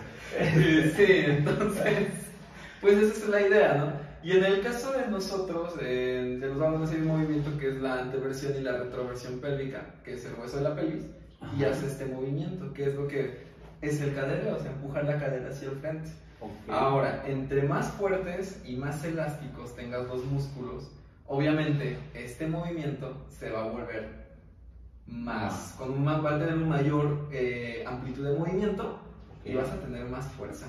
Sí, 0.96 1.06
entonces, 1.26 2.08
pues 2.80 2.98
esa 2.98 3.24
es 3.24 3.28
la 3.28 3.40
idea, 3.40 3.74
¿no? 3.74 4.06
Y 4.22 4.32
en 4.32 4.44
el 4.44 4.60
caso 4.60 4.92
de 4.92 5.06
nosotros, 5.06 5.74
eh, 5.80 6.36
nos 6.40 6.58
vamos 6.58 6.80
a 6.80 6.84
hacer 6.84 7.00
un 7.00 7.08
movimiento 7.08 7.56
que 7.58 7.68
es 7.68 7.76
la 7.76 8.00
anteversión 8.00 8.54
y 8.58 8.60
la 8.60 8.72
retroversión 8.72 9.38
pélvica, 9.40 9.82
que 10.04 10.14
es 10.14 10.24
el 10.26 10.34
hueso 10.34 10.56
de 10.58 10.62
la 10.64 10.74
pelvis, 10.74 11.04
y 11.56 11.64
hace 11.64 11.86
este 11.86 12.06
movimiento, 12.06 12.72
que 12.74 12.88
es 12.88 12.94
lo 12.96 13.06
que 13.06 13.46
es 13.82 14.00
el 14.00 14.14
cadereo, 14.14 14.56
o 14.56 14.58
sea, 14.58 14.72
empujar 14.72 15.04
la 15.04 15.18
cadera 15.18 15.48
hacia 15.48 15.68
el 15.70 15.76
frente. 15.76 16.10
Ahora, 16.68 17.22
entre 17.26 17.62
más 17.62 17.88
fuertes 17.92 18.60
y 18.64 18.76
más 18.76 19.02
elásticos 19.04 19.74
tengas 19.76 20.06
los 20.06 20.24
músculos, 20.24 20.90
obviamente 21.26 21.96
este 22.14 22.46
movimiento 22.46 23.26
se 23.30 23.50
va 23.50 23.64
a 23.64 23.68
volver 23.68 24.26
más, 25.06 25.74
con 25.78 25.90
un, 25.92 26.04
ma- 26.04 26.18
va 26.18 26.34
a 26.34 26.38
tener 26.38 26.54
una 26.56 26.66
mayor 26.66 27.28
eh, 27.32 27.84
amplitud 27.86 28.26
de 28.26 28.38
movimiento 28.38 28.98
y 29.44 29.54
vas 29.54 29.70
a 29.70 29.76
tener 29.80 30.04
más 30.06 30.26
fuerza. 30.32 30.66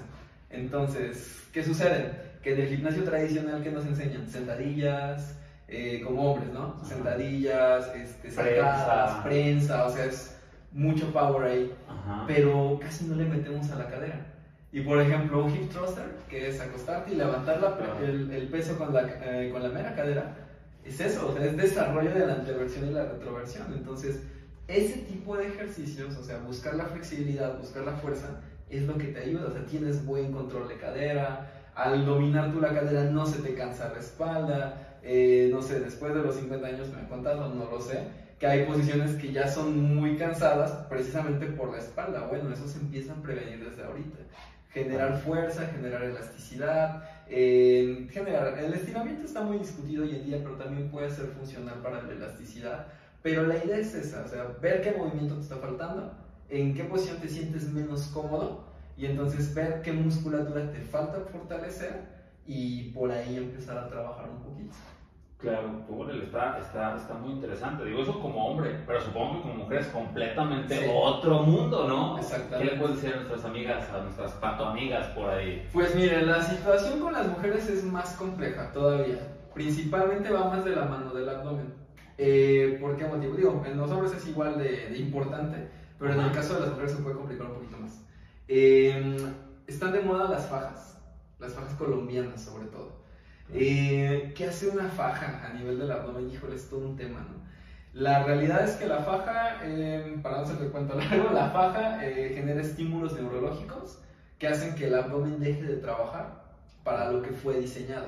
Entonces, 0.49 1.47
¿qué 1.51 1.63
sucede? 1.63 2.11
Que 2.43 2.53
en 2.53 2.61
el 2.61 2.67
gimnasio 2.69 3.03
tradicional 3.03 3.63
que 3.63 3.71
nos 3.71 3.85
enseñan 3.85 4.29
sentadillas, 4.29 5.35
eh, 5.67 6.01
como 6.05 6.31
hombres, 6.33 6.53
¿no? 6.53 6.75
Sentadillas, 6.85 7.87
este, 7.95 8.29
Prensa. 8.29 8.43
sacadas, 8.43 9.23
prensa, 9.25 9.85
o 9.85 9.89
sea, 9.89 10.05
es 10.05 10.37
mucho 10.71 11.11
power 11.11 11.49
ahí 11.51 11.73
Ajá. 11.89 12.23
pero 12.27 12.77
casi 12.81 13.05
no 13.05 13.15
le 13.15 13.25
metemos 13.25 13.69
a 13.71 13.75
la 13.75 13.87
cadera. 13.89 14.25
Y 14.71 14.81
por 14.81 14.99
ejemplo, 15.01 15.45
un 15.45 15.51
hip 15.55 15.69
thruster, 15.71 16.03
que 16.29 16.49
es 16.49 16.59
acostarte 16.59 17.13
y 17.13 17.15
levantar 17.15 17.61
la- 17.61 17.77
el, 18.05 18.29
el 18.31 18.47
peso 18.49 18.77
con 18.77 18.93
la, 18.93 19.07
eh, 19.23 19.49
con 19.51 19.63
la 19.63 19.69
mera 19.69 19.95
cadera, 19.95 20.35
es 20.83 20.99
eso, 20.99 21.29
o 21.29 21.33
sea, 21.33 21.45
es 21.45 21.55
desarrollo 21.57 22.13
de 22.13 22.25
la 22.27 22.33
anteversión 22.35 22.87
y 22.89 22.91
la 22.93 23.05
retroversión. 23.05 23.67
Entonces, 23.73 24.21
ese 24.67 24.97
tipo 24.99 25.37
de 25.37 25.47
ejercicios, 25.47 26.15
o 26.17 26.23
sea, 26.23 26.39
buscar 26.39 26.75
la 26.75 26.85
flexibilidad, 26.85 27.57
buscar 27.59 27.83
la 27.85 27.93
fuerza, 27.93 28.41
es 28.69 28.83
lo 28.83 28.97
que 28.97 29.05
te 29.07 29.21
ayuda. 29.21 29.47
O 29.47 29.51
sea, 29.51 29.65
tienes 29.65 30.05
buen 30.05 30.31
control 30.33 30.67
de 30.67 30.75
cadera, 30.77 31.49
al 31.75 32.05
dominar 32.05 32.51
tú 32.51 32.59
la 32.59 32.73
cadera 32.73 33.03
no 33.09 33.25
se 33.25 33.41
te 33.41 33.53
cansa 33.53 33.89
la 33.93 33.99
espalda, 33.99 34.97
eh, 35.03 35.49
no 35.53 35.61
sé, 35.61 35.79
después 35.79 36.13
de 36.13 36.21
los 36.21 36.35
50 36.35 36.67
años 36.67 36.89
me 36.89 36.99
han 36.99 37.05
contado, 37.07 37.53
no 37.53 37.69
lo 37.71 37.79
sé, 37.79 37.99
que 38.39 38.47
hay 38.47 38.65
posiciones 38.65 39.15
que 39.15 39.31
ya 39.31 39.47
son 39.47 39.95
muy 39.95 40.17
cansadas 40.17 40.71
precisamente 40.89 41.45
por 41.47 41.71
la 41.71 41.79
espalda. 41.79 42.27
Bueno, 42.27 42.51
eso 42.51 42.67
se 42.67 42.79
empieza 42.79 43.13
a 43.13 43.21
prevenir 43.21 43.67
desde 43.69 43.83
ahorita. 43.83 44.17
Generar 44.83 45.17
fuerza, 45.19 45.65
generar 45.67 46.03
elasticidad, 46.03 47.03
eh, 47.27 48.07
generar... 48.11 48.57
El 48.59 48.73
estiramiento 48.73 49.25
está 49.25 49.41
muy 49.41 49.57
discutido 49.57 50.03
hoy 50.03 50.15
en 50.15 50.25
día, 50.25 50.39
pero 50.43 50.55
también 50.55 50.89
puede 50.89 51.09
ser 51.09 51.27
funcional 51.27 51.75
para 51.81 52.03
la 52.03 52.13
elasticidad. 52.13 52.87
Pero 53.23 53.45
la 53.45 53.57
idea 53.63 53.77
es 53.77 53.93
esa, 53.95 54.23
o 54.23 54.27
sea, 54.27 54.43
ver 54.61 54.81
qué 54.81 54.91
movimiento 54.91 55.35
te 55.35 55.41
está 55.41 55.57
faltando, 55.57 56.13
en 56.49 56.73
qué 56.73 56.83
posición 56.83 57.17
te 57.17 57.27
sientes 57.27 57.71
menos 57.73 58.07
cómodo 58.07 58.65
y 58.95 59.05
entonces 59.05 59.53
ver 59.53 59.81
qué 59.81 59.91
musculatura 59.91 60.71
te 60.71 60.79
falta 60.79 61.21
fortalecer 61.31 62.01
y 62.45 62.91
por 62.91 63.11
ahí 63.11 63.37
empezar 63.37 63.77
a 63.77 63.89
trabajar 63.89 64.29
un 64.29 64.41
poquito. 64.41 64.73
Claro, 65.37 65.85
órale, 65.87 66.23
está, 66.23 66.57
está, 66.57 66.97
está 66.97 67.13
muy 67.13 67.33
interesante. 67.33 67.85
Digo 67.85 68.01
eso 68.01 68.19
como 68.19 68.47
hombre, 68.47 68.81
pero 68.87 68.99
supongo 69.01 69.35
que 69.35 69.41
como 69.43 69.53
mujer 69.65 69.81
es 69.81 69.87
completamente 69.87 70.75
Sí. 70.79 70.91
otro 70.91 71.43
mundo, 71.43 71.87
¿no? 71.87 72.17
Exactamente. 72.17 72.57
¿Qué 72.57 72.75
le 72.75 72.81
puedes 72.81 72.95
decir 72.95 73.13
a 73.13 73.17
nuestras 73.17 73.45
amigas, 73.45 73.87
a 73.91 74.01
nuestras 74.01 74.31
pato 74.33 74.65
amigas 74.65 75.05
por 75.09 75.29
ahí? 75.29 75.67
Pues 75.71 75.93
mire, 75.95 76.23
la 76.25 76.41
situación 76.41 76.99
con 76.99 77.13
las 77.13 77.27
mujeres 77.27 77.69
es 77.69 77.83
más 77.83 78.15
compleja 78.15 78.71
todavía. 78.71 79.19
Principalmente 79.53 80.31
va 80.31 80.45
más 80.49 80.65
de 80.65 80.75
la 80.75 80.85
mano 80.85 81.13
del 81.13 81.29
abdomen. 81.29 81.71
Eh, 82.17 82.79
¿Por 82.81 82.97
qué 82.97 83.05
motivo? 83.05 83.35
Digo, 83.35 83.63
en 83.63 83.77
los 83.77 83.91
hombres 83.91 84.13
es 84.13 84.27
igual 84.27 84.57
de, 84.57 84.89
de 84.89 84.97
importante, 84.97 85.69
pero 85.99 86.13
en 86.13 86.19
el 86.19 86.31
caso 86.31 86.55
de 86.55 86.61
las 86.61 86.69
mujeres 86.71 86.93
se 86.93 87.03
puede 87.03 87.15
complicar 87.15 87.45
un 87.45 87.53
poquito 87.53 87.77
más. 87.77 88.03
Eh, 88.47 89.17
están 89.67 89.91
de 89.91 90.01
moda 90.01 90.27
las 90.29 90.47
fajas, 90.47 90.99
las 91.37 91.53
fajas 91.53 91.75
colombianas 91.75 92.41
sobre 92.43 92.65
todo. 92.67 92.96
Eh, 93.53 94.33
¿Qué 94.35 94.45
hace 94.45 94.67
una 94.67 94.89
faja 94.89 95.47
a 95.47 95.53
nivel 95.53 95.79
del 95.79 95.91
abdomen? 95.91 96.29
Híjole, 96.29 96.55
es 96.55 96.69
todo 96.69 96.87
un 96.87 96.97
tema, 96.97 97.19
¿no? 97.19 97.47
La 97.93 98.23
realidad 98.23 98.63
es 98.63 98.75
que 98.75 98.85
la 98.85 98.99
faja, 98.99 99.57
eh, 99.63 100.19
para 100.21 100.37
no 100.37 100.43
hacer 100.43 100.61
el 100.61 100.71
cuento 100.71 100.95
largo, 100.95 101.31
la 101.33 101.49
faja 101.49 102.05
eh, 102.05 102.33
genera 102.35 102.61
estímulos 102.61 103.13
neurológicos 103.13 103.99
que 104.37 104.47
hacen 104.47 104.75
que 104.75 104.87
el 104.87 104.95
abdomen 104.95 105.39
deje 105.39 105.63
de 105.63 105.77
trabajar 105.77 106.43
para 106.83 107.11
lo 107.11 107.21
que 107.23 107.31
fue 107.31 107.59
diseñado. 107.59 108.07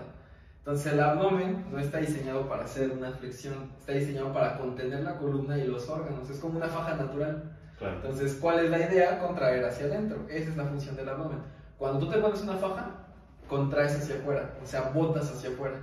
Entonces 0.60 0.94
el 0.94 1.00
abdomen 1.00 1.66
no 1.72 1.80
está 1.80 1.98
diseñado 1.98 2.48
para 2.48 2.66
hacer 2.66 2.92
una 2.92 3.12
flexión, 3.12 3.72
está 3.80 3.94
diseñado 3.94 4.32
para 4.32 4.58
contener 4.58 5.02
la 5.04 5.18
columna 5.18 5.58
y 5.58 5.66
los 5.66 5.90
órganos, 5.90 6.30
es 6.30 6.38
como 6.38 6.58
una 6.58 6.68
faja 6.68 6.96
natural. 6.96 7.58
Entonces, 7.82 8.38
¿cuál 8.42 8.60
es 8.60 8.70
la 8.70 8.78
idea? 8.78 9.20
Contraer 9.20 9.64
hacia 9.64 9.86
adentro, 9.86 10.26
esa 10.30 10.50
es 10.50 10.58
la 10.58 10.66
función 10.66 10.96
del 10.98 11.10
abdomen. 11.10 11.40
Cuando 11.78 12.00
tú 12.00 12.12
te 12.12 12.20
pones 12.20 12.42
una 12.42 12.58
faja, 12.58 12.92
contraes 13.50 13.96
hacia 13.96 14.16
afuera, 14.16 14.58
o 14.64 14.66
sea, 14.66 14.92
botas 14.94 15.32
hacia 15.32 15.50
afuera. 15.50 15.78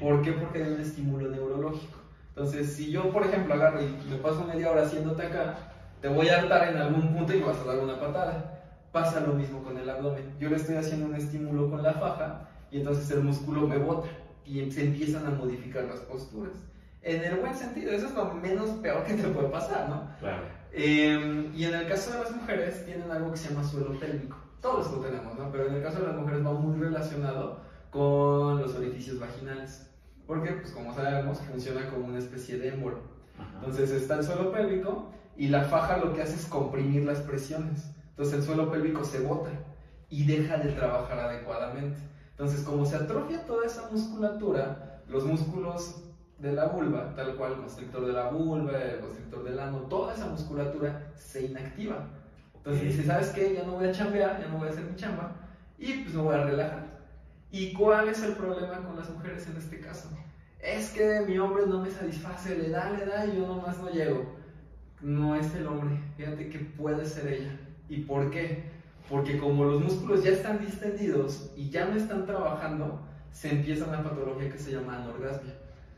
¿Por 0.00 0.22
qué? 0.22 0.32
Porque 0.32 0.62
hay 0.62 0.72
un 0.72 0.80
estímulo 0.80 1.28
neurológico. 1.28 1.98
Entonces, 2.30 2.72
si 2.72 2.90
yo, 2.90 3.10
por 3.10 3.24
ejemplo, 3.24 3.54
agarro 3.54 3.82
y 3.82 4.10
me 4.10 4.16
paso 4.16 4.44
media 4.44 4.70
hora 4.70 4.82
haciéndote 4.82 5.22
acá, 5.22 5.54
te 6.00 6.08
voy 6.08 6.28
a 6.28 6.40
hartar 6.40 6.70
en 6.70 6.78
algún 6.78 7.14
punto 7.14 7.34
y 7.34 7.38
me 7.38 7.46
vas 7.46 7.58
a 7.58 7.64
dar 7.64 7.78
una 7.78 8.00
patada. 8.00 8.58
Pasa 8.90 9.20
lo 9.20 9.34
mismo 9.34 9.62
con 9.62 9.76
el 9.78 9.88
abdomen. 9.88 10.34
Yo 10.40 10.48
le 10.48 10.56
estoy 10.56 10.76
haciendo 10.76 11.06
un 11.06 11.14
estímulo 11.14 11.70
con 11.70 11.82
la 11.82 11.92
faja 11.92 12.48
y 12.70 12.78
entonces 12.78 13.10
el 13.10 13.22
músculo 13.22 13.68
me 13.68 13.78
bota 13.78 14.08
y 14.44 14.70
se 14.70 14.84
empiezan 14.84 15.26
a 15.26 15.30
modificar 15.30 15.84
las 15.84 16.00
posturas. 16.00 16.54
En 17.02 17.22
el 17.22 17.36
buen 17.36 17.54
sentido, 17.54 17.92
eso 17.92 18.06
es 18.06 18.14
lo 18.14 18.32
menos 18.34 18.70
peor 18.80 19.04
que 19.04 19.14
te 19.14 19.28
puede 19.28 19.48
pasar, 19.48 19.88
¿no? 19.88 20.08
Claro. 20.20 20.42
Em, 20.72 21.54
y 21.54 21.64
en 21.64 21.74
el 21.74 21.86
caso 21.86 22.12
de 22.12 22.18
las 22.20 22.34
mujeres, 22.34 22.84
tienen 22.86 23.10
algo 23.10 23.30
que 23.30 23.36
se 23.36 23.50
llama 23.50 23.64
suelo 23.64 23.98
pélvico. 23.98 24.36
Todos 24.62 24.92
lo 24.92 24.98
tenemos, 25.00 25.36
¿no? 25.36 25.50
Pero 25.50 25.66
en 25.66 25.74
el 25.74 25.82
caso 25.82 26.00
de 26.00 26.06
las 26.06 26.16
mujeres 26.16 26.46
va 26.46 26.52
muy 26.52 26.78
relacionado 26.78 27.60
con 27.90 28.62
los 28.62 28.74
orificios 28.76 29.20
vaginales. 29.20 29.90
Porque, 30.26 30.52
pues 30.52 30.70
como 30.70 30.94
sabemos, 30.94 31.38
funciona 31.40 31.90
como 31.90 32.06
una 32.06 32.18
especie 32.18 32.58
de 32.58 32.68
émbolo. 32.68 32.98
Entonces 33.56 33.90
está 33.90 34.14
el 34.14 34.24
suelo 34.24 34.52
pélvico 34.52 35.10
y 35.36 35.48
la 35.48 35.64
faja 35.64 35.98
lo 35.98 36.14
que 36.14 36.22
hace 36.22 36.36
es 36.36 36.46
comprimir 36.46 37.04
las 37.04 37.18
presiones. 37.18 37.90
Entonces 38.10 38.34
el 38.34 38.42
suelo 38.42 38.70
pélvico 38.70 39.04
se 39.04 39.20
bota 39.20 39.50
y 40.08 40.24
deja 40.24 40.58
de 40.58 40.72
trabajar 40.72 41.18
adecuadamente. 41.18 41.98
Entonces, 42.30 42.62
como 42.62 42.84
se 42.84 42.96
atrofia 42.96 43.46
toda 43.46 43.66
esa 43.66 43.88
musculatura, 43.90 45.02
los 45.08 45.24
músculos 45.24 46.02
de 46.38 46.52
la 46.52 46.66
vulva, 46.66 47.14
tal 47.14 47.36
cual 47.36 47.52
el 47.52 47.58
constrictor 47.58 48.06
de 48.06 48.12
la 48.12 48.30
vulva, 48.30 48.78
el 48.78 49.00
constrictor 49.00 49.44
del 49.44 49.58
ano, 49.58 49.78
toda 49.82 50.14
esa 50.14 50.26
musculatura 50.26 51.12
se 51.14 51.46
inactiva. 51.46 52.08
Entonces 52.64 52.96
dice, 52.96 53.04
¿sabes 53.04 53.30
qué? 53.30 53.54
Ya 53.54 53.64
no 53.64 53.72
voy 53.72 53.88
a 53.88 53.92
chambear, 53.92 54.40
ya 54.40 54.46
no 54.46 54.58
voy 54.58 54.68
a 54.68 54.70
hacer 54.70 54.84
mi 54.84 54.94
chamba 54.94 55.32
y 55.78 55.94
pues 55.94 56.14
me 56.14 56.22
voy 56.22 56.34
a 56.36 56.44
relajar. 56.44 56.86
¿Y 57.50 57.72
cuál 57.72 58.08
es 58.08 58.22
el 58.22 58.34
problema 58.34 58.78
con 58.86 58.96
las 58.96 59.10
mujeres 59.10 59.48
en 59.48 59.56
este 59.56 59.80
caso? 59.80 60.08
Es 60.60 60.90
que 60.90 61.24
mi 61.26 61.38
hombre 61.38 61.66
no 61.66 61.80
me 61.80 61.90
satisface, 61.90 62.56
le 62.56 62.70
da, 62.70 62.90
le 62.90 63.04
da 63.04 63.26
y 63.26 63.36
yo 63.36 63.48
nomás 63.48 63.78
no 63.78 63.90
llego. 63.90 64.36
No 65.00 65.34
es 65.34 65.52
el 65.56 65.66
hombre, 65.66 65.98
fíjate 66.16 66.48
que 66.48 66.60
puede 66.60 67.04
ser 67.04 67.32
ella. 67.32 67.58
¿Y 67.88 68.02
por 68.02 68.30
qué? 68.30 68.62
Porque 69.10 69.38
como 69.38 69.64
los 69.64 69.82
músculos 69.82 70.22
ya 70.22 70.30
están 70.30 70.60
distendidos 70.64 71.50
y 71.56 71.68
ya 71.68 71.86
no 71.86 71.96
están 71.96 72.26
trabajando, 72.26 73.00
se 73.32 73.50
empieza 73.50 73.86
una 73.86 74.04
patología 74.04 74.48
que 74.48 74.58
se 74.58 74.70
llama 74.70 74.98
anorgasmia. 74.98 75.54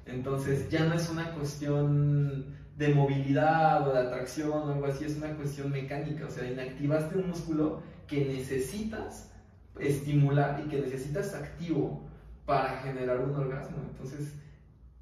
Entonces 0.06 0.70
ya 0.70 0.86
no 0.86 0.94
es 0.94 1.10
una 1.10 1.30
cuestión 1.32 2.56
de 2.76 2.94
movilidad 2.94 3.88
o 3.88 3.92
de 3.92 4.00
atracción 4.00 4.50
o 4.50 4.72
algo 4.72 4.86
así, 4.86 5.04
es 5.04 5.16
una 5.16 5.34
cuestión 5.36 5.70
mecánica. 5.70 6.26
O 6.26 6.30
sea, 6.30 6.50
inactivaste 6.50 7.18
un 7.18 7.28
músculo 7.28 7.82
que 8.06 8.24
necesitas 8.24 9.30
estimular 9.78 10.62
y 10.64 10.68
que 10.68 10.80
necesitas 10.80 11.34
activo 11.34 12.08
para 12.46 12.78
generar 12.78 13.20
un 13.20 13.34
orgasmo. 13.34 13.78
Entonces, 13.90 14.34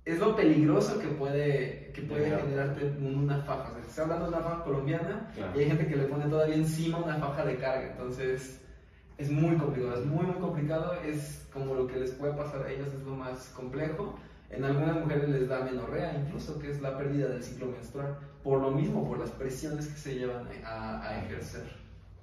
es 0.05 0.19
lo 0.19 0.35
peligroso 0.35 0.99
que 0.99 1.09
puede, 1.09 1.93
que 1.95 2.02
puede 2.02 2.37
generarte 2.37 2.87
una 3.00 3.38
faja. 3.43 3.71
O 3.71 3.75
sea, 3.75 3.83
se 3.85 3.91
está 3.91 4.02
hablando 4.02 4.26
de 4.26 4.37
una 4.37 4.43
faja 4.43 4.64
colombiana 4.64 5.31
y 5.55 5.61
hay 5.61 5.67
gente 5.67 5.87
que 5.87 5.97
le 5.97 6.05
pone 6.05 6.26
todavía 6.26 6.57
encima 6.57 6.99
una 6.99 7.17
faja 7.17 7.45
de 7.45 7.57
carga. 7.57 7.93
Entonces, 7.93 8.61
es 9.19 9.31
muy 9.31 9.57
complicado, 9.57 10.00
es 10.00 10.07
muy, 10.07 10.26
muy 10.26 10.37
complicado. 10.37 10.95
Es 11.05 11.49
como 11.52 11.75
lo 11.75 11.87
que 11.87 12.00
les 12.00 12.11
puede 12.12 12.33
pasar 12.35 12.67
a 12.67 12.71
ellas, 12.71 12.88
es 12.93 13.02
lo 13.05 13.14
más 13.14 13.52
complejo. 13.55 14.19
En 14.52 14.64
algunas 14.64 14.97
mujeres 14.97 15.30
les 15.30 15.49
da 15.49 15.61
menorrea, 15.61 16.14
incluso, 16.14 16.59
que 16.59 16.71
es 16.71 16.82
la 16.82 16.99
pérdida 16.99 17.28
del 17.28 17.42
ciclo 17.42 17.66
menstrual. 17.66 18.18
Por 18.44 18.61
lo 18.61 18.71
mismo, 18.71 19.09
por 19.09 19.18
las 19.18 19.30
presiones 19.30 19.87
que 19.87 19.99
se 19.99 20.14
llevan 20.14 20.47
a, 20.64 21.23
ejercer. 21.25 21.64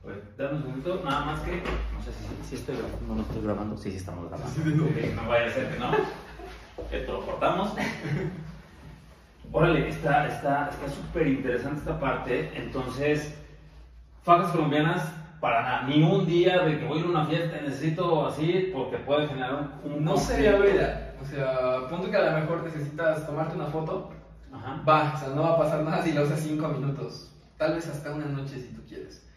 Pues, 0.04 0.18
dame 0.38 0.58
un 0.58 0.64
segundo, 0.64 1.02
nada 1.04 1.26
más 1.26 1.40
que. 1.42 1.58
No 1.58 2.02
sé 2.04 2.12
si, 2.12 2.50
si 2.50 2.56
estoy 2.56 2.78
grabando, 2.78 3.16
no, 3.16 3.22
estoy 3.24 3.42
grabando. 3.42 3.78
Sí, 3.78 3.92
sí, 3.92 3.98
estamos 3.98 4.30
grabando. 4.30 5.22
no 5.22 5.28
vaya 5.28 5.48
a 5.48 5.50
ser 5.50 5.74
que 5.74 5.80
no. 5.80 5.92
Esto 6.92 7.14
lo 7.14 7.26
cortamos. 7.26 7.74
Órale, 9.52 9.90
está 9.90 10.30
súper 10.30 10.32
está, 10.32 10.72
súper 10.96 11.28
interesante 11.28 11.80
esta 11.80 12.00
parte. 12.00 12.52
Entonces, 12.56 13.36
fajas 14.22 14.52
colombianas, 14.52 15.12
para 15.40 15.64
nada. 15.64 15.84
Ni 15.88 16.04
un 16.04 16.28
día 16.28 16.64
de 16.64 16.78
que 16.80 16.86
voy 16.86 17.00
a 17.00 17.02
ir 17.02 17.08
a 17.08 17.10
una 17.10 17.26
fiesta 17.26 17.60
necesito 17.62 18.28
así, 18.28 18.70
porque 18.72 18.98
puede 18.98 19.28
generar 19.28 19.80
un. 19.84 20.06
no 20.06 20.16
sería 20.16 20.56
bella. 20.58 21.09
O 21.22 21.26
sea, 21.26 21.88
punto 21.90 22.10
que 22.10 22.18
a 22.18 22.32
lo 22.32 22.40
mejor 22.40 22.64
necesitas 22.64 23.26
tomarte 23.26 23.56
una 23.56 23.68
foto. 23.68 24.12
Va, 24.88 25.14
o 25.16 25.20
sea, 25.20 25.30
no 25.30 25.44
va 25.44 25.54
a 25.54 25.58
pasar 25.58 25.84
nada 25.84 26.04
si 26.04 26.14
lo 26.14 26.24
haces 26.24 26.40
5 26.42 26.68
minutos. 26.70 27.32
Tal 27.58 27.76
vez 27.76 27.88
hasta 27.88 28.12
una 28.12 28.26
noche 28.26 28.60
si 28.62 28.74
tú 28.74 28.82
quieres. 28.88 29.28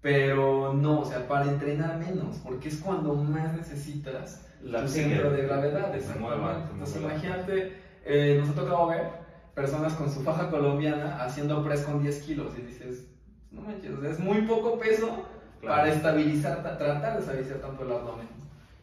Pero 0.00 0.72
no, 0.72 1.00
o 1.00 1.04
sea, 1.04 1.26
para 1.28 1.44
entrenar 1.44 1.98
menos, 1.98 2.36
porque 2.38 2.68
es 2.68 2.78
cuando 2.78 3.14
más 3.14 3.54
necesitas 3.54 4.46
la 4.62 4.86
centro 4.86 5.30
de 5.30 5.42
gravedad. 5.42 5.98
Se 5.98 6.18
mueva, 6.18 6.68
Entonces 6.72 7.00
imagínate, 7.00 7.76
eh, 8.04 8.36
nos 8.40 8.50
ha 8.50 8.54
tocado 8.54 8.86
ver 8.88 9.22
personas 9.54 9.92
con 9.94 10.10
su 10.10 10.22
faja 10.22 10.50
colombiana 10.50 11.22
haciendo 11.22 11.62
press 11.62 11.82
con 11.82 12.02
10 12.02 12.22
kilos 12.22 12.52
y 12.58 12.62
dices, 12.62 13.06
no 13.50 13.60
manches, 13.60 13.92
es 14.04 14.18
muy 14.18 14.42
poco 14.42 14.78
peso 14.78 15.26
para 15.62 15.92
estabilizar, 15.92 16.62
tratar 16.62 17.14
de 17.14 17.20
estabilizar 17.20 17.58
tanto 17.58 17.84
el 17.84 17.92
abdomen. 17.92 18.28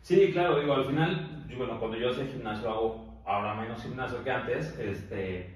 Sí, 0.01 0.32
claro, 0.32 0.60
digo, 0.60 0.74
al 0.74 0.86
final, 0.86 1.38
yo, 1.50 1.58
bueno, 1.58 1.79
cuando 1.79 1.98
yo 1.98 2.12
hacía 2.12 2.25
gimnasio 2.25 2.70
hago 2.70 3.22
ahora 3.25 3.56
menos 3.56 3.82
gimnasio 3.82 4.24
que 4.24 4.32
antes, 4.32 4.77
este, 4.79 5.53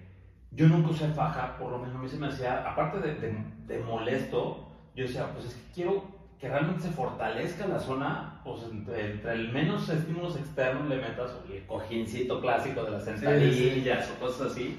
yo 0.52 0.68
nunca 0.68 0.90
usé 0.90 1.08
faja, 1.10 1.58
por 1.58 1.72
lo 1.72 1.80
menos 1.80 1.96
a 1.96 2.00
mí 2.00 2.10
se 2.10 2.18
me 2.18 2.28
hacía, 2.28 2.70
aparte 2.70 3.00
de, 3.00 3.16
de, 3.16 3.36
de 3.68 3.80
molesto, 3.80 4.68
yo 4.96 5.06
decía, 5.06 5.28
pues 5.34 5.46
es 5.46 5.56
que 5.56 5.74
quiero 5.74 6.04
que 6.40 6.50
realmente 6.50 6.84
se 6.84 6.90
fortalezca 6.90 7.68
la 7.68 7.80
zona, 7.80 8.42
pues 8.44 8.64
entre, 8.70 9.34
el 9.34 9.52
menos 9.54 9.88
estímulos 9.88 10.36
externos 10.36 10.90
le 10.90 10.98
metas 10.98 11.32
el 11.50 11.66
cojincito 11.66 12.42
clásico 12.42 12.84
de 12.84 12.92
las 12.92 13.06
sentadillas 13.06 14.12
o 14.12 14.20
cosas 14.20 14.52
así, 14.52 14.78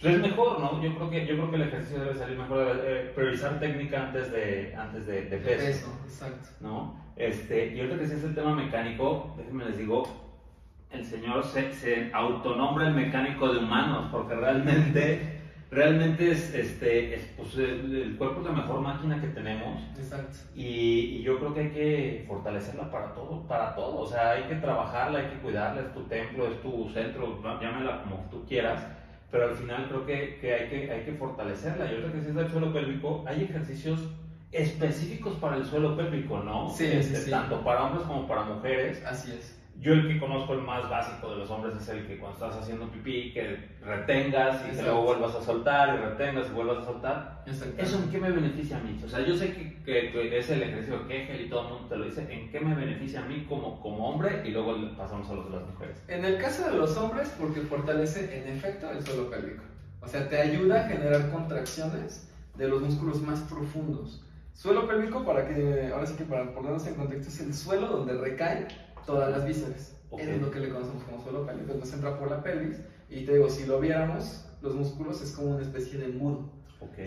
pues 0.00 0.14
es 0.14 0.20
mejor, 0.20 0.58
¿no? 0.58 0.82
Yo 0.82 0.94
creo 0.94 1.10
que, 1.10 1.26
yo 1.26 1.34
creo 1.34 1.50
que 1.50 1.56
el 1.56 1.62
ejercicio 1.62 2.00
debe 2.00 2.14
salir 2.14 2.38
mejor, 2.38 2.80
debe, 2.80 3.10
priorizar 3.10 3.60
técnica 3.60 4.06
antes 4.06 4.32
de, 4.32 4.74
antes 4.74 5.06
de, 5.06 5.22
de 5.22 5.36
peso. 5.36 5.66
Eso, 5.68 6.00
exacto. 6.06 6.48
¿no? 6.60 6.98
Este, 7.16 7.74
y 7.74 7.80
ahorita 7.80 7.98
que 7.98 8.04
es 8.04 8.24
el 8.24 8.34
tema 8.34 8.54
mecánico, 8.54 9.34
déjenme 9.36 9.66
les 9.66 9.78
digo, 9.78 10.25
el 10.90 11.04
señor 11.04 11.44
se, 11.44 11.72
se 11.72 12.10
autonombra 12.12 12.88
el 12.88 12.94
mecánico 12.94 13.52
de 13.52 13.58
humanos, 13.58 14.08
porque 14.10 14.34
realmente 14.34 15.36
realmente 15.70 16.30
es, 16.30 16.54
este, 16.54 17.20
pues, 17.36 17.56
el, 17.58 18.14
cuerpo 18.16 18.40
es 18.40 18.46
la 18.46 18.52
mejor 18.52 18.80
máquina 18.80 19.20
que 19.20 19.28
tenemos. 19.28 19.82
Exacto. 19.98 20.38
Y, 20.54 21.22
yo 21.22 21.38
creo 21.38 21.54
que 21.54 21.60
hay 21.60 21.70
que 21.70 22.24
fortalecerla 22.26 22.90
para 22.90 23.14
todo, 23.14 23.46
para 23.46 23.74
todo. 23.74 23.98
O 23.98 24.06
sea, 24.06 24.32
hay 24.32 24.44
que 24.44 24.56
trabajarla, 24.56 25.18
hay 25.20 25.26
que 25.26 25.38
cuidarla, 25.38 25.82
es 25.82 25.92
tu 25.92 26.02
templo, 26.04 26.46
es 26.46 26.60
tu 26.62 26.88
centro, 26.90 27.40
llámela 27.60 28.02
como 28.02 28.16
tú 28.30 28.44
quieras. 28.46 28.86
Pero 29.30 29.48
al 29.48 29.56
final 29.56 29.88
creo 29.88 30.06
que, 30.06 30.38
que, 30.40 30.54
hay, 30.54 30.68
que 30.68 30.90
hay 30.90 31.04
que 31.04 31.12
fortalecerla. 31.12 31.90
Y 31.90 31.96
otra 31.96 32.12
que 32.12 32.22
si 32.22 32.28
es 32.28 32.34
del 32.34 32.50
suelo 32.50 32.72
pélvico, 32.72 33.24
hay 33.26 33.42
ejercicios 33.42 34.00
específicos 34.52 35.34
para 35.36 35.56
el 35.56 35.66
suelo 35.66 35.96
pélvico, 35.96 36.38
¿no? 36.38 36.70
Sí, 36.70 36.86
sí, 37.02 37.14
este, 37.14 37.30
Tanto 37.30 37.62
para 37.62 37.84
hombres 37.84 38.06
como 38.06 38.26
para 38.28 38.44
mujeres. 38.44 39.04
Así 39.04 39.32
es. 39.32 39.55
Yo 39.80 39.92
el 39.92 40.08
que 40.08 40.18
conozco 40.18 40.54
el 40.54 40.62
más 40.62 40.88
básico 40.88 41.30
de 41.30 41.36
los 41.36 41.50
hombres 41.50 41.76
es 41.76 41.88
el 41.90 42.06
que 42.06 42.18
cuando 42.18 42.36
estás 42.36 42.62
haciendo 42.62 42.90
pipí, 42.90 43.32
que 43.32 43.68
retengas 43.82 44.62
y 44.72 44.82
luego 44.82 45.02
vuelvas 45.02 45.34
a 45.34 45.42
soltar 45.42 45.94
y 45.94 46.02
retengas 46.02 46.48
y 46.48 46.54
vuelvas 46.54 46.78
a 46.78 46.84
soltar. 46.84 47.42
¿Eso 47.46 47.98
en 47.98 48.10
qué 48.10 48.18
me 48.18 48.30
beneficia 48.30 48.78
a 48.78 48.80
mí? 48.80 48.98
O 49.04 49.08
sea, 49.08 49.20
yo 49.20 49.36
sé 49.36 49.52
que, 49.52 49.82
que, 49.84 50.38
es 50.38 50.50
el 50.50 50.62
ejercicio 50.62 51.00
de 51.00 51.06
Kegel 51.06 51.46
y 51.46 51.48
todo 51.48 51.62
el 51.62 51.72
mundo 51.74 51.88
te 51.88 51.96
lo 51.96 52.04
dice. 52.04 52.26
¿En 52.32 52.50
qué 52.50 52.60
me 52.60 52.74
beneficia 52.74 53.22
a 53.22 53.26
mí 53.26 53.44
como, 53.48 53.80
como 53.80 54.08
hombre? 54.08 54.42
Y 54.44 54.50
luego 54.50 54.74
pasamos 54.96 55.28
a 55.30 55.34
los 55.34 55.50
de 55.50 55.58
las 55.58 55.68
mujeres. 55.68 56.02
En 56.08 56.24
el 56.24 56.38
caso 56.38 56.68
de 56.68 56.76
los 56.76 56.96
hombres, 56.96 57.34
porque 57.38 57.60
fortalece 57.60 58.40
en 58.40 58.56
efecto 58.56 58.90
el 58.90 59.04
suelo 59.04 59.30
pélvico. 59.30 59.62
O 60.00 60.08
sea, 60.08 60.28
te 60.28 60.40
ayuda 60.40 60.80
a 60.80 60.88
generar 60.88 61.30
contracciones 61.30 62.32
de 62.56 62.68
los 62.68 62.80
músculos 62.80 63.20
más 63.22 63.40
profundos. 63.40 64.24
Suelo 64.54 64.88
pélvico, 64.88 65.24
para 65.24 65.46
que, 65.46 65.90
ahora 65.92 66.06
sí 66.06 66.14
que 66.16 66.24
para 66.24 66.52
ponernos 66.54 66.86
en 66.86 66.94
contexto, 66.94 67.28
es 67.28 67.40
el 67.40 67.54
suelo 67.54 67.88
donde 67.88 68.14
recae 68.14 68.66
todas 69.06 69.30
las 69.30 69.46
vísceras. 69.46 69.96
Es 70.18 70.40
lo 70.40 70.50
que 70.50 70.60
le 70.60 70.70
conocemos 70.70 71.02
como 71.04 71.22
suelo 71.22 71.46
pélvico. 71.46 71.72
Entonces 71.72 71.94
entra 71.94 72.18
por 72.18 72.30
la 72.30 72.42
pelvis 72.42 72.78
y 73.08 73.24
te 73.24 73.34
digo, 73.34 73.48
si 73.48 73.66
lo 73.66 73.80
viéramos, 73.80 74.44
los 74.62 74.74
músculos 74.74 75.22
es 75.22 75.32
como 75.32 75.52
una 75.52 75.62
especie 75.62 75.98
de 75.98 76.06
embudo. 76.06 76.50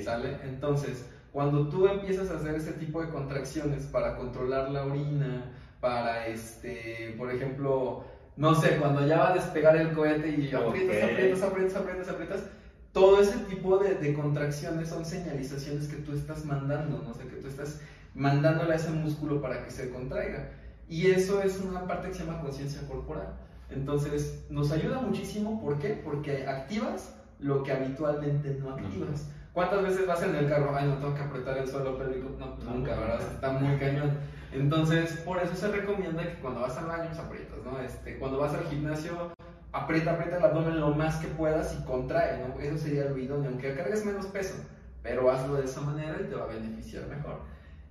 ¿Sale? 0.03 0.37
Entonces, 0.43 1.05
cuando 1.31 1.67
tú 1.69 1.87
empiezas 1.87 2.29
a 2.31 2.35
hacer 2.35 2.55
ese 2.55 2.73
tipo 2.73 3.01
de 3.01 3.09
contracciones 3.09 3.85
para 3.85 4.17
controlar 4.17 4.71
la 4.71 4.85
orina, 4.85 5.51
para, 5.79 6.27
este, 6.27 7.15
por 7.17 7.31
ejemplo, 7.31 8.03
no 8.35 8.55
sé, 8.55 8.77
cuando 8.77 9.05
ya 9.05 9.19
va 9.19 9.31
a 9.31 9.33
despegar 9.35 9.75
el 9.77 9.91
cohete 9.93 10.29
y 10.29 10.53
aprietas, 10.53 11.03
aprietas, 11.03 11.43
aprietas, 11.43 11.75
aprietas, 11.75 12.09
aprietas, 12.09 12.43
todo 12.91 13.21
ese 13.21 13.37
tipo 13.49 13.77
de, 13.77 13.95
de, 13.95 14.13
contracciones 14.13 14.89
son 14.89 15.05
señalizaciones 15.05 15.87
que 15.87 15.97
tú 15.97 16.13
estás 16.13 16.43
mandando, 16.45 17.03
no 17.03 17.13
sé, 17.13 17.27
que 17.27 17.35
tú 17.35 17.47
estás 17.47 17.79
mandándole 18.15 18.73
a 18.73 18.77
ese 18.77 18.89
músculo 18.89 19.41
para 19.41 19.63
que 19.63 19.71
se 19.71 19.91
contraiga. 19.91 20.49
Y 20.89 21.11
eso 21.11 21.41
es 21.41 21.59
una 21.59 21.85
parte 21.85 22.09
que 22.09 22.15
se 22.15 22.25
llama 22.25 22.41
conciencia 22.41 22.81
corporal. 22.87 23.35
Entonces, 23.69 24.43
nos 24.49 24.71
ayuda 24.71 24.99
muchísimo, 24.99 25.61
¿por 25.61 25.77
qué? 25.77 26.01
Porque 26.03 26.47
activas 26.47 27.15
lo 27.39 27.63
que 27.63 27.71
habitualmente 27.71 28.57
no 28.59 28.73
activas. 28.73 29.29
¿Cuántas 29.53 29.83
veces 29.83 30.07
vas 30.07 30.23
en 30.23 30.35
el 30.35 30.49
carro? 30.49 30.75
Ay, 30.75 30.87
no 30.87 30.97
tengo 30.97 31.13
que 31.13 31.21
apretar 31.21 31.57
el 31.57 31.67
suelo 31.67 31.97
pélvico. 31.97 32.29
No, 32.39 32.55
nunca, 32.71 32.95
¿verdad? 32.95 33.21
Está 33.21 33.51
muy 33.51 33.77
cañón. 33.77 34.17
Entonces, 34.51 35.11
por 35.25 35.37
eso 35.37 35.55
se 35.55 35.67
recomienda 35.67 36.23
que 36.23 36.41
cuando 36.41 36.61
vas 36.61 36.75
al 36.77 36.87
baño, 36.87 37.09
aprietas, 37.11 37.59
¿no? 37.63 37.79
Este, 37.79 38.17
cuando 38.17 38.39
vas 38.39 38.53
al 38.53 38.65
gimnasio, 38.65 39.31
aprieta, 39.71 40.13
aprieta 40.13 40.37
el 40.37 40.45
abdomen 40.45 40.79
lo 40.79 40.95
más 40.95 41.17
que 41.17 41.27
puedas 41.27 41.77
y 41.79 41.85
contrae, 41.85 42.39
¿no? 42.47 42.59
Eso 42.59 42.77
sería 42.77 43.05
lo 43.05 43.17
idóneo, 43.17 43.51
aunque 43.51 43.75
cargues 43.75 44.05
menos 44.05 44.25
peso, 44.27 44.55
pero 45.03 45.29
hazlo 45.29 45.55
de 45.55 45.65
esa 45.65 45.81
manera 45.81 46.17
y 46.19 46.25
te 46.25 46.35
va 46.35 46.45
a 46.45 46.47
beneficiar 46.47 47.07
mejor. 47.07 47.41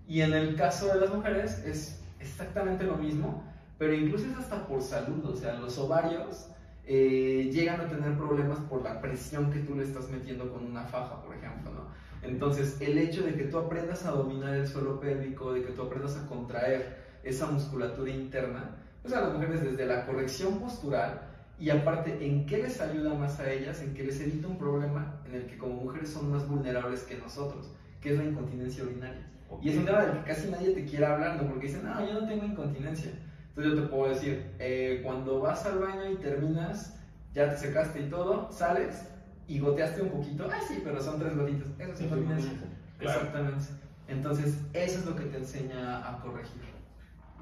Y 0.09 0.23
en 0.23 0.33
el 0.33 0.57
caso 0.57 0.93
de 0.93 1.00
las 1.00 1.14
mujeres 1.14 1.62
es 1.64 2.00
exactamente 2.20 2.84
lo 2.84 2.96
mismo, 2.96 3.44
pero 3.78 3.94
incluso 3.94 4.26
es 4.26 4.37
hasta 4.37 4.66
por 4.66 4.82
salud, 4.82 5.25
o 5.25 5.37
sea, 5.37 5.54
los 5.54 5.78
ovarios 5.78 6.48
eh, 6.84 7.50
llegan 7.52 7.80
a 7.80 7.88
tener 7.88 8.16
problemas 8.16 8.58
por 8.60 8.82
la 8.82 9.00
presión 9.00 9.52
que 9.52 9.60
tú 9.60 9.75
le 9.75 9.84
estás 9.84 10.08
metiendo 10.08 10.50
con 10.52 10.64
una 10.64 10.84
faja, 10.84 11.22
por 11.22 11.37
ejemplo, 11.37 11.70
¿no? 11.72 11.98
Entonces, 12.22 12.80
el 12.80 12.98
hecho 12.98 13.22
de 13.22 13.34
que 13.34 13.44
tú 13.44 13.58
aprendas 13.58 14.04
a 14.04 14.10
dominar 14.10 14.54
el 14.54 14.66
suelo 14.66 14.98
pélvico, 14.98 15.52
de 15.52 15.62
que 15.62 15.72
tú 15.72 15.82
aprendas 15.82 16.16
a 16.16 16.26
contraer 16.26 16.98
esa 17.22 17.46
musculatura 17.46 18.10
interna, 18.10 18.76
pues 19.02 19.14
a 19.14 19.20
las 19.20 19.32
mujeres 19.32 19.62
desde 19.62 19.87
la 19.87 20.04
corrección 20.04 20.58
postural 20.58 21.28
y 21.60 21.70
aparte, 21.70 22.25
¿en 22.25 22.46
qué 22.46 22.58
les 22.58 22.80
ayuda 22.80 23.14
más 23.14 23.40
a 23.40 23.50
ellas? 23.50 23.80
En 23.82 23.92
que 23.92 24.04
les 24.04 24.20
evita 24.20 24.46
un 24.46 24.58
problema 24.58 25.20
en 25.26 25.34
el 25.34 25.46
que 25.46 25.58
como 25.58 25.75
mujeres 25.75 26.10
son 26.10 26.30
más 26.30 26.48
vulnerables 26.48 27.02
que 27.02 27.18
nosotros, 27.18 27.70
que 28.00 28.12
es 28.12 28.18
la 28.18 28.25
incontinencia 28.25 28.84
urinaria. 28.84 29.26
Y 29.62 29.71
es 29.71 29.76
un 29.76 29.87
tema 29.87 30.02
del 30.02 30.19
que 30.19 30.25
casi 30.25 30.50
nadie 30.50 30.71
te 30.71 30.85
quiere 30.85 31.07
hablar, 31.07 31.37
¿no? 31.37 31.49
Porque 31.49 31.67
dicen, 31.67 31.85
no, 31.85 32.07
yo 32.07 32.21
no 32.21 32.28
tengo 32.28 32.45
incontinencia. 32.45 33.11
Entonces 33.49 33.73
yo 33.73 33.83
te 33.83 33.88
puedo 33.88 34.12
decir, 34.12 34.55
eh, 34.59 35.00
cuando 35.05 35.40
vas 35.40 35.67
al 35.67 35.78
baño 35.78 36.11
y 36.11 36.17
terminas, 36.17 36.99
ya 37.35 37.50
te 37.50 37.57
secaste 37.57 38.00
y 38.00 38.09
todo, 38.09 38.50
sales 38.52 39.09
y 39.49 39.59
goteaste 39.59 40.02
un 40.02 40.11
poquito, 40.11 40.49
ay 40.52 40.61
sí, 40.67 40.81
pero 40.85 41.00
son 41.00 41.19
tres 41.19 41.37
gotitas, 41.37 41.69
eso 41.78 41.93
es 41.93 42.00
incontinencia. 42.02 42.52
Exactamente. 43.00 43.64
Entonces, 44.07 44.64
eso 44.73 44.99
es 45.00 45.07
lo 45.07 45.17
que 45.17 45.25
te 45.25 45.38
enseña 45.38 46.09
a 46.09 46.21
corregir. 46.21 46.62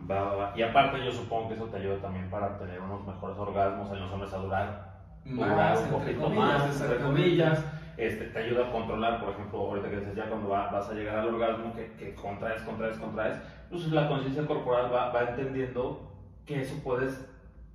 Va, 0.08 0.22
va, 0.22 0.36
va. 0.36 0.52
Y 0.56 0.62
aparte 0.62 1.04
yo 1.04 1.12
supongo 1.12 1.48
que 1.48 1.54
eso 1.54 1.64
te 1.66 1.78
ayuda 1.78 1.98
también 2.00 2.30
para 2.30 2.58
tener 2.58 2.80
unos 2.80 3.06
mejores 3.06 3.36
orgasmos 3.36 3.90
en 3.92 4.00
los 4.00 4.10
hombres 4.12 4.32
a 4.32 4.38
durar, 4.38 4.96
más, 5.24 5.80
un 5.80 5.88
poquito 5.90 6.30
más, 6.30 6.80
entre 6.80 6.98
comillas. 6.98 7.64
Este, 7.96 8.26
te 8.26 8.38
ayuda 8.38 8.68
a 8.68 8.72
controlar, 8.72 9.20
por 9.20 9.30
ejemplo, 9.30 9.58
ahorita 9.58 9.88
que 9.88 10.00
dices 10.00 10.14
ya 10.14 10.28
cuando 10.28 10.48
vas 10.48 10.88
a 10.88 10.94
llegar 10.94 11.18
al 11.18 11.34
orgasmo, 11.34 11.74
que, 11.74 11.92
que 11.92 12.14
contraes, 12.14 12.62
contraes, 12.62 12.98
contraes, 12.98 13.38
pues 13.70 13.86
la 13.88 14.08
conciencia 14.08 14.46
corporal 14.46 14.92
va, 14.92 15.10
va, 15.10 15.30
entendiendo 15.30 16.12
que 16.44 16.60
eso 16.60 16.74
puedes, 16.84 17.26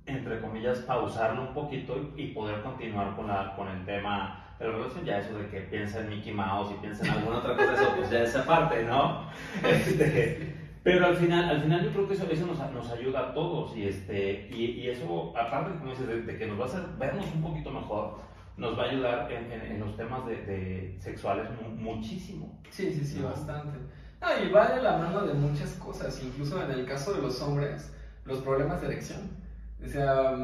entre 0.06 0.40
comillas, 0.40 0.78
pausarlo 0.80 1.42
un 1.42 1.54
poquito 1.54 1.96
y, 2.16 2.22
y 2.22 2.26
poder 2.28 2.62
continuar 2.62 3.16
con, 3.16 3.26
la, 3.26 3.54
con 3.56 3.68
el 3.68 3.84
tema 3.84 4.54
de 4.58 4.68
la 4.68 4.72
relación. 4.72 5.04
Ya 5.04 5.18
eso 5.18 5.36
de 5.36 5.48
que 5.48 5.60
piensa 5.62 6.00
en 6.00 6.10
Mickey 6.10 6.32
Mouse 6.32 6.72
y 6.72 6.80
piensa 6.80 7.04
en 7.04 7.10
alguna 7.10 7.38
otra 7.38 7.56
cosa, 7.56 7.74
eso 7.74 7.92
pues 7.96 8.10
ya 8.10 8.22
esa 8.22 8.44
parte, 8.44 8.84
¿no? 8.84 9.26
Este, 9.68 10.62
pero 10.82 11.06
al 11.06 11.16
final, 11.16 11.48
al 11.48 11.62
final 11.62 11.84
yo 11.84 11.90
creo 11.90 12.08
que 12.08 12.14
eso, 12.14 12.26
eso 12.28 12.46
nos, 12.46 12.58
nos 12.72 12.90
ayuda 12.90 13.20
a 13.20 13.34
todos 13.34 13.76
y, 13.76 13.86
este, 13.86 14.48
y, 14.50 14.64
y 14.80 14.90
eso, 14.90 15.32
aparte 15.36 15.78
como 15.78 15.90
dices, 15.90 16.08
de, 16.08 16.22
de, 16.22 16.38
que 16.38 16.46
nos 16.46 16.58
va 16.58 16.64
a 16.64 16.66
hacer 16.66 16.82
vernos 16.98 17.26
un 17.32 17.42
poquito 17.42 17.70
mejor, 17.70 18.18
nos 18.62 18.78
va 18.78 18.84
a 18.84 18.90
ayudar 18.90 19.32
en, 19.32 19.50
en, 19.50 19.60
en 19.72 19.80
los 19.80 19.96
temas 19.96 20.24
de, 20.24 20.36
de 20.36 20.96
sexuales 21.00 21.48
muchísimo. 21.76 22.60
Sí, 22.70 22.92
sí, 22.92 23.04
sí, 23.04 23.18
¿no? 23.18 23.28
bastante. 23.28 23.76
No, 24.20 24.28
y 24.40 24.50
va 24.52 24.68
de 24.68 24.80
la 24.80 24.96
mano 24.98 25.26
de 25.26 25.34
muchas 25.34 25.72
cosas, 25.72 26.22
incluso 26.22 26.62
en 26.62 26.70
el 26.70 26.86
caso 26.86 27.12
de 27.12 27.20
los 27.20 27.42
hombres, 27.42 27.92
los 28.24 28.38
problemas 28.38 28.80
de 28.80 28.86
erección. 28.86 29.41
O 29.84 29.88
sea, 29.88 30.36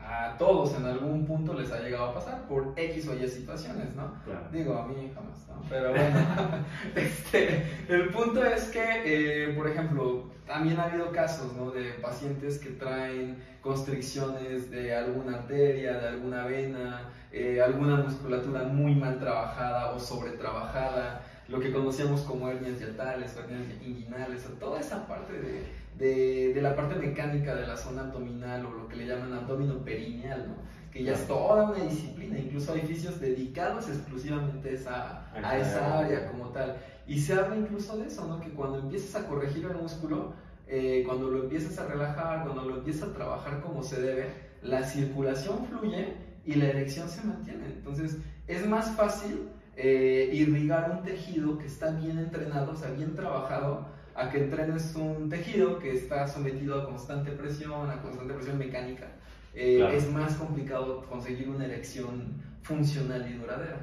a 0.00 0.36
todos 0.36 0.74
en 0.76 0.84
algún 0.84 1.24
punto 1.26 1.54
les 1.54 1.72
ha 1.72 1.80
llegado 1.80 2.06
a 2.06 2.14
pasar 2.14 2.42
por 2.46 2.74
X 2.76 3.08
o 3.08 3.14
Y 3.14 3.26
situaciones, 3.28 3.94
¿no? 3.96 4.12
Claro. 4.24 4.46
Digo, 4.52 4.76
a 4.76 4.86
mí 4.86 5.10
jamás, 5.14 5.48
¿no? 5.48 5.62
Pero 5.68 5.90
bueno, 5.90 6.20
este, 6.94 7.64
el 7.88 8.10
punto 8.10 8.44
es 8.44 8.64
que, 8.64 9.02
eh, 9.04 9.54
por 9.54 9.68
ejemplo, 9.68 10.30
también 10.46 10.78
ha 10.78 10.84
habido 10.84 11.10
casos, 11.10 11.54
¿no? 11.54 11.70
De 11.70 11.92
pacientes 11.94 12.58
que 12.58 12.70
traen 12.70 13.42
constricciones 13.62 14.70
de 14.70 14.94
alguna 14.94 15.38
arteria, 15.38 15.94
de 15.94 16.08
alguna 16.08 16.44
vena, 16.44 17.08
eh, 17.32 17.62
alguna 17.62 17.96
musculatura 17.96 18.64
muy 18.64 18.94
mal 18.94 19.18
trabajada 19.18 19.92
o 19.92 19.98
sobretrabajada, 19.98 21.22
lo 21.48 21.60
que 21.60 21.72
conocemos 21.72 22.20
como 22.22 22.48
hernias 22.48 22.78
diatales 22.78 23.36
o 23.36 23.40
hernias 23.40 23.82
inguinales, 23.82 24.46
o 24.46 24.50
toda 24.58 24.80
esa 24.80 25.06
parte 25.06 25.32
de, 25.32 25.64
de, 25.98 26.52
de, 26.54 26.62
la 26.62 26.74
parte 26.74 26.96
mecánica 26.96 27.54
de 27.54 27.66
la 27.66 27.76
zona 27.76 28.02
abdominal 28.02 28.66
o 28.66 28.72
lo 28.72 28.88
que 28.88 28.96
le 28.96 29.06
llaman 29.06 29.32
abdomino 29.32 29.78
perineal, 29.84 30.48
¿no? 30.48 30.54
que 30.94 31.02
ya 31.02 31.12
es 31.14 31.26
toda 31.26 31.70
una 31.70 31.84
disciplina, 31.84 32.38
incluso 32.38 32.72
hay 32.72 32.82
oficios 32.82 33.20
dedicados 33.20 33.88
exclusivamente 33.88 34.68
a 34.68 34.72
esa, 34.72 35.26
a 35.34 35.58
esa 35.58 35.98
área 35.98 36.30
como 36.30 36.50
tal. 36.50 36.76
Y 37.04 37.18
se 37.18 37.34
habla 37.34 37.56
incluso 37.56 37.96
de 37.98 38.06
eso, 38.06 38.26
¿no? 38.28 38.40
que 38.40 38.50
cuando 38.50 38.78
empiezas 38.78 39.20
a 39.20 39.26
corregir 39.26 39.64
el 39.64 39.76
músculo, 39.76 40.34
eh, 40.68 41.02
cuando 41.04 41.30
lo 41.30 41.42
empiezas 41.42 41.76
a 41.78 41.86
relajar, 41.86 42.44
cuando 42.44 42.64
lo 42.64 42.76
empiezas 42.76 43.10
a 43.10 43.12
trabajar 43.12 43.60
como 43.60 43.82
se 43.82 44.00
debe, 44.00 44.26
la 44.62 44.84
circulación 44.84 45.66
fluye 45.66 46.14
y 46.44 46.54
la 46.54 46.66
erección 46.66 47.08
se 47.08 47.24
mantiene. 47.24 47.66
Entonces 47.66 48.18
es 48.46 48.66
más 48.66 48.94
fácil 48.96 49.48
eh, 49.76 50.30
irrigar 50.32 50.92
un 50.92 51.02
tejido 51.02 51.58
que 51.58 51.66
está 51.66 51.90
bien 51.90 52.18
entrenado, 52.18 52.72
o 52.72 52.76
sea, 52.76 52.90
bien 52.90 53.16
trabajado, 53.16 53.86
a 54.14 54.30
que 54.30 54.38
entrenes 54.38 54.94
un 54.94 55.28
tejido 55.28 55.78
que 55.78 55.92
está 55.92 56.26
sometido 56.28 56.80
a 56.80 56.86
constante 56.86 57.32
presión, 57.32 57.90
a 57.90 58.00
constante 58.00 58.34
presión 58.34 58.58
mecánica. 58.58 59.08
Eh, 59.54 59.76
claro. 59.78 59.92
Es 59.92 60.10
más 60.10 60.34
complicado 60.34 61.02
conseguir 61.08 61.48
una 61.48 61.64
erección 61.64 62.42
funcional 62.62 63.28
y 63.28 63.34
duradera. 63.34 63.78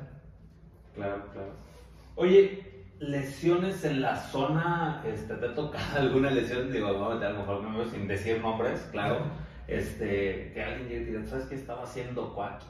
Claro, 0.96 1.24
claro. 1.32 1.54
Oye, 2.16 2.86
lesiones 3.00 3.84
en 3.84 4.02
la 4.02 4.16
zona, 4.16 5.04
este, 5.06 5.36
¿te 5.36 5.46
ha 5.46 5.54
tocado 5.54 5.86
alguna 6.00 6.32
lesión? 6.32 6.72
Digo, 6.72 6.88
a 6.88 6.92
lo 6.92 7.38
mejor 7.38 7.64
no, 7.64 7.86
sin 7.86 8.08
decir 8.08 8.42
nombres, 8.42 8.88
claro. 8.92 9.26
Este, 9.68 10.52
que 10.54 10.64
alguien 10.64 10.90
llegue 10.90 11.02
y 11.02 11.06
diga, 11.06 11.26
¿sabes 11.26 11.46
qué 11.46 11.56
estaba 11.56 11.84
haciendo 11.84 12.34
Cuaki? 12.34 12.66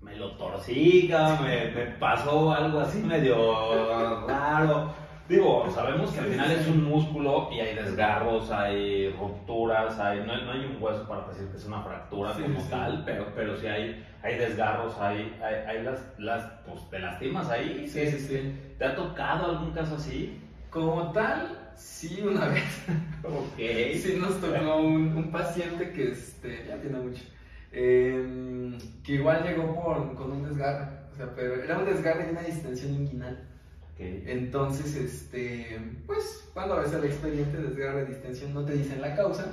Me 0.00 0.14
lo 0.16 0.36
torcí, 0.36 1.10
me, 1.42 1.70
me 1.72 1.86
pasó 1.98 2.52
algo 2.52 2.80
así 2.80 2.98
medio 2.98 4.26
raro. 4.28 5.05
Digo, 5.28 5.68
sabemos 5.74 6.12
que 6.12 6.20
al 6.20 6.26
final 6.26 6.52
es 6.52 6.68
un 6.68 6.84
músculo 6.84 7.48
y 7.50 7.58
hay 7.58 7.74
desgarros, 7.74 8.48
hay 8.52 9.10
rupturas, 9.10 9.98
hay, 9.98 10.20
no, 10.20 10.40
no 10.42 10.52
hay 10.52 10.66
un 10.66 10.80
hueso 10.80 11.06
para 11.08 11.26
decir 11.26 11.48
que 11.48 11.56
es 11.56 11.64
una 11.64 11.82
fractura 11.82 12.32
sí, 12.34 12.42
como 12.42 12.60
sí. 12.60 12.68
tal, 12.70 13.02
pero, 13.04 13.26
pero 13.34 13.56
sí 13.56 13.66
hay, 13.66 14.06
hay 14.22 14.38
desgarros, 14.38 14.96
hay, 15.00 15.36
hay, 15.42 15.54
hay 15.66 15.82
las, 15.82 16.00
las, 16.18 16.44
pues 16.64 16.88
te 16.90 17.00
lastimas 17.00 17.48
ahí. 17.50 17.88
Sí, 17.88 18.06
sí, 18.06 18.20
sí. 18.20 18.74
¿Te 18.78 18.84
ha 18.84 18.94
tocado 18.94 19.46
algún 19.46 19.72
caso 19.72 19.96
así? 19.96 20.40
Como 20.70 21.10
tal, 21.10 21.72
sí, 21.74 22.22
una 22.22 22.46
vez. 22.46 22.86
ok. 23.24 23.56
Sí, 23.56 24.18
nos 24.20 24.40
tocó 24.40 24.76
un, 24.76 25.16
un 25.16 25.32
paciente 25.32 25.90
que 25.90 26.12
este, 26.12 26.66
ya 26.68 26.76
tiene 26.80 26.98
mucho, 27.00 27.24
eh, 27.72 28.78
que 29.02 29.12
igual 29.14 29.42
llegó 29.42 29.74
por, 29.74 30.14
con 30.14 30.30
un 30.30 30.44
desgarre, 30.44 30.86
o 31.12 31.16
sea, 31.16 31.34
pero 31.34 31.60
era 31.62 31.78
un 31.78 31.84
desgarre 31.84 32.28
y 32.28 32.30
una 32.30 32.42
distensión 32.42 32.94
inguinal. 32.94 33.55
Okay. 33.96 34.24
Entonces, 34.26 34.94
este, 34.94 35.80
pues 36.06 36.50
cuando 36.52 36.76
ves 36.76 36.92
el 36.92 37.04
expediente 37.04 37.56
de 37.56 37.68
desgarre 37.68 38.04
de 38.04 38.08
distensión 38.08 38.52
no 38.52 38.62
te 38.62 38.74
dicen 38.74 39.00
la 39.00 39.16
causa, 39.16 39.46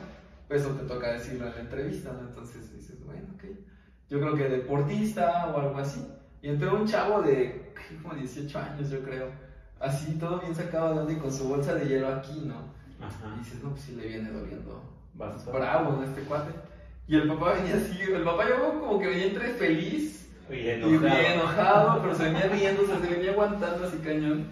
pues 0.49 0.61
eso 0.61 0.71
te 0.71 0.85
toca 0.85 1.13
decirlo 1.13 1.47
en 1.47 1.53
la 1.53 1.61
entrevista, 1.61 2.11
¿no? 2.11 2.27
Entonces 2.27 2.75
dices, 2.75 3.01
bueno, 3.05 3.29
ok. 3.35 3.43
Yo 4.09 4.19
creo 4.19 4.35
que 4.35 4.49
deportista 4.49 5.47
o 5.47 5.57
algo 5.61 5.77
así. 5.77 6.05
Y 6.41 6.49
entró 6.49 6.75
un 6.75 6.85
chavo 6.85 7.21
de 7.21 7.73
como 8.01 8.15
18 8.15 8.59
años, 8.59 8.89
yo 8.89 9.01
creo. 9.01 9.31
Así, 9.79 10.15
todo 10.19 10.41
bien 10.41 10.53
sacado 10.53 11.05
de 11.05 11.13
y 11.13 11.17
con 11.17 11.31
su 11.31 11.47
bolsa 11.47 11.75
de 11.75 11.87
hielo 11.87 12.09
aquí, 12.09 12.43
¿no? 12.45 12.73
Ajá. 12.99 13.33
Y 13.35 13.39
dices, 13.39 13.63
no, 13.63 13.69
pues 13.69 13.83
sí 13.83 13.95
le 13.95 14.07
viene 14.09 14.29
doliendo. 14.29 14.83
Bastante. 15.13 15.57
Bravo, 15.57 15.93
¿no? 15.93 16.03
Este 16.03 16.21
cuate. 16.23 16.51
Y 17.07 17.15
el 17.15 17.29
papá 17.29 17.53
venía 17.53 17.75
así, 17.75 17.97
el 18.01 18.23
papá 18.23 18.47
yo 18.49 18.79
como 18.79 18.99
que 18.99 19.07
venía 19.07 19.27
entre 19.27 19.53
feliz 19.53 20.22
y 20.49 20.69
enojado. 20.69 21.21
Y 21.21 21.25
enojado, 21.25 22.01
pero 22.01 22.15
se 22.15 22.23
venía 22.25 22.47
riendo, 22.47 22.83
o 22.83 22.85
sea, 22.85 22.99
se 22.99 23.07
venía 23.07 23.31
aguantando 23.31 23.85
así 23.85 23.97
cañón. 23.97 24.47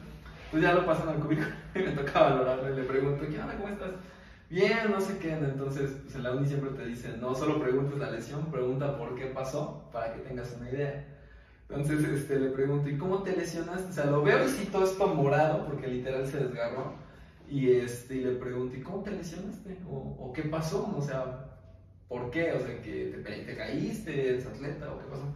Pues 0.49 0.63
ya 0.63 0.73
lo 0.73 0.86
pasan 0.86 1.10
al 1.10 1.15
cubículo 1.15 1.47
y 1.75 1.80
me 1.80 1.91
toca 1.91 2.21
valorarlo 2.21 2.73
y 2.73 2.75
le 2.75 2.84
pregunto, 2.84 3.25
¿qué 3.30 3.39
onda? 3.39 3.56
¿Cómo 3.56 3.69
estás? 3.69 3.91
Bien, 4.49 4.91
no 4.91 4.99
sé 4.99 5.17
qué. 5.17 5.32
Entonces, 5.32 5.91
pues 6.04 6.15
en 6.15 6.23
la 6.23 6.32
uni 6.32 6.47
siempre 6.47 6.71
te 6.71 6.86
dicen, 6.86 7.21
no 7.21 7.34
solo 7.34 7.60
preguntes 7.62 7.97
la 7.97 8.12
lesión, 8.12 8.51
pregunta 8.51 8.97
por 8.97 9.15
qué 9.15 9.27
pasó 9.27 9.89
para 9.93 10.13
que 10.13 10.19
tengas 10.21 10.54
una 10.60 10.69
idea. 10.69 11.08
Entonces, 11.69 12.04
este, 12.04 12.38
le 12.38 12.49
pregunto, 12.49 12.89
¿y 12.89 12.97
cómo 12.97 13.23
te 13.23 13.36
lesionaste? 13.36 13.89
O 13.89 13.93
sea, 13.93 14.06
lo 14.08 14.23
veo 14.23 14.45
y 14.45 14.49
sí 14.49 14.67
todo 14.69 14.84
esto 14.84 15.08
morado 15.08 15.65
porque 15.65 15.88
literal 15.88 16.27
se 16.27 16.39
desgarró. 16.39 16.95
Y, 17.49 17.71
este, 17.71 18.15
y 18.15 18.23
le 18.25 18.32
pregunto, 18.32 18.75
¿y 18.75 18.82
cómo 18.82 19.04
te 19.04 19.12
lesionaste? 19.12 19.77
¿O, 19.89 20.17
o 20.19 20.34
qué 20.34 20.43
pasó? 20.43 20.93
O 20.97 21.01
sea, 21.01 21.45
¿por 22.10 22.30
qué? 22.30 22.51
O 22.51 22.60
sea, 22.60 22.82
que 22.82 23.21
te, 23.23 23.43
te 23.43 23.56
caíste, 23.56 24.30
eres 24.30 24.45
atleta 24.45 24.91
o 24.91 24.99
qué 24.99 25.06
pasó. 25.06 25.34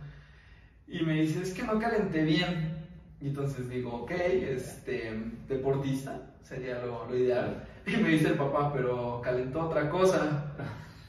Y 0.87 1.03
me 1.03 1.21
dice, 1.21 1.41
es 1.41 1.53
que 1.53 1.63
no 1.63 1.79
calenté 1.79 2.23
bien. 2.23 2.75
Y 3.21 3.27
entonces 3.27 3.69
digo, 3.69 4.03
ok, 4.03 4.11
este, 4.11 5.31
deportista 5.47 6.21
sería 6.43 6.83
lo, 6.85 7.15
ideal. 7.15 7.63
Y 7.87 7.97
me 7.97 8.09
dice 8.09 8.29
el 8.29 8.35
papá, 8.35 8.71
pero 8.73 9.21
calentó 9.23 9.67
otra 9.67 9.89
cosa. 9.89 10.55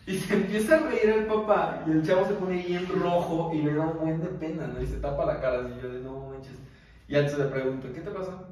Y 0.06 0.18
se 0.18 0.34
empieza 0.34 0.76
a 0.76 0.88
reír 0.88 1.10
el 1.10 1.26
papá 1.26 1.82
y 1.84 1.90
el 1.90 2.06
chavo 2.06 2.24
se 2.26 2.34
pone 2.34 2.64
bien 2.64 2.86
rojo 2.86 3.50
y 3.52 3.62
le 3.62 3.74
da 3.74 3.86
un 3.86 3.98
buen 3.98 4.20
de 4.20 4.28
pena, 4.28 4.68
¿no? 4.68 4.80
Y 4.80 4.86
se 4.86 4.98
tapa 4.98 5.26
la 5.26 5.40
cara 5.40 5.64
así, 5.64 5.72
yo 5.82 5.92
de 5.92 6.00
no 6.00 6.28
manches. 6.28 6.54
Y 7.08 7.16
antes 7.16 7.36
le 7.36 7.46
pregunto, 7.46 7.88
¿qué 7.92 8.00
te 8.00 8.10
pasó? 8.10 8.46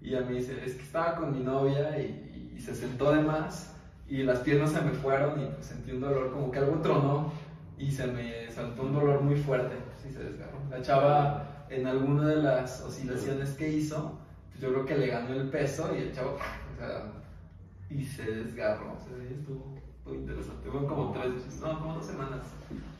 Y 0.00 0.08
ella 0.08 0.22
me 0.22 0.32
dice, 0.32 0.62
es 0.64 0.74
que 0.74 0.82
estaba 0.82 1.16
con 1.16 1.32
mi 1.36 1.44
novia 1.44 1.98
y, 2.00 2.30
se 2.58 2.74
sentó 2.74 3.12
de 3.12 3.20
más 3.20 3.74
y 4.08 4.22
las 4.22 4.38
piernas 4.38 4.72
se 4.72 4.80
me 4.80 4.92
fueron 4.92 5.38
y 5.38 5.46
pues 5.46 5.66
sentí 5.66 5.90
un 5.90 6.00
dolor 6.00 6.32
como 6.32 6.50
que 6.50 6.60
algo 6.60 6.80
tronó 6.80 7.30
y 7.76 7.90
se 7.90 8.06
me 8.06 8.50
saltó 8.50 8.84
un 8.84 8.94
dolor 8.94 9.20
muy 9.20 9.36
fuerte 9.36 9.74
y 10.08 10.10
se 10.10 10.22
desgarró. 10.22 10.63
La 10.74 10.82
chava 10.82 11.44
en 11.70 11.86
alguna 11.86 12.26
de 12.26 12.36
las 12.42 12.80
oscilaciones 12.80 13.50
que 13.50 13.68
hizo, 13.68 14.18
yo 14.60 14.70
creo 14.70 14.84
que 14.84 14.98
le 14.98 15.06
ganó 15.06 15.32
el 15.32 15.48
peso 15.48 15.94
y 15.94 16.02
el 16.02 16.12
chavo, 16.12 16.32
o 16.32 16.76
sea, 16.76 17.12
y 17.88 18.04
se 18.04 18.24
desgarró. 18.24 18.94
O 18.94 18.98
sea, 18.98 19.16
estuvo 19.30 19.78
muy 20.04 20.16
interesante. 20.16 20.68
Fueron 20.68 20.88
como 20.88 21.12
tres, 21.12 21.60
no, 21.60 21.78
como 21.78 21.94
dos 21.94 22.06
semanas, 22.06 22.40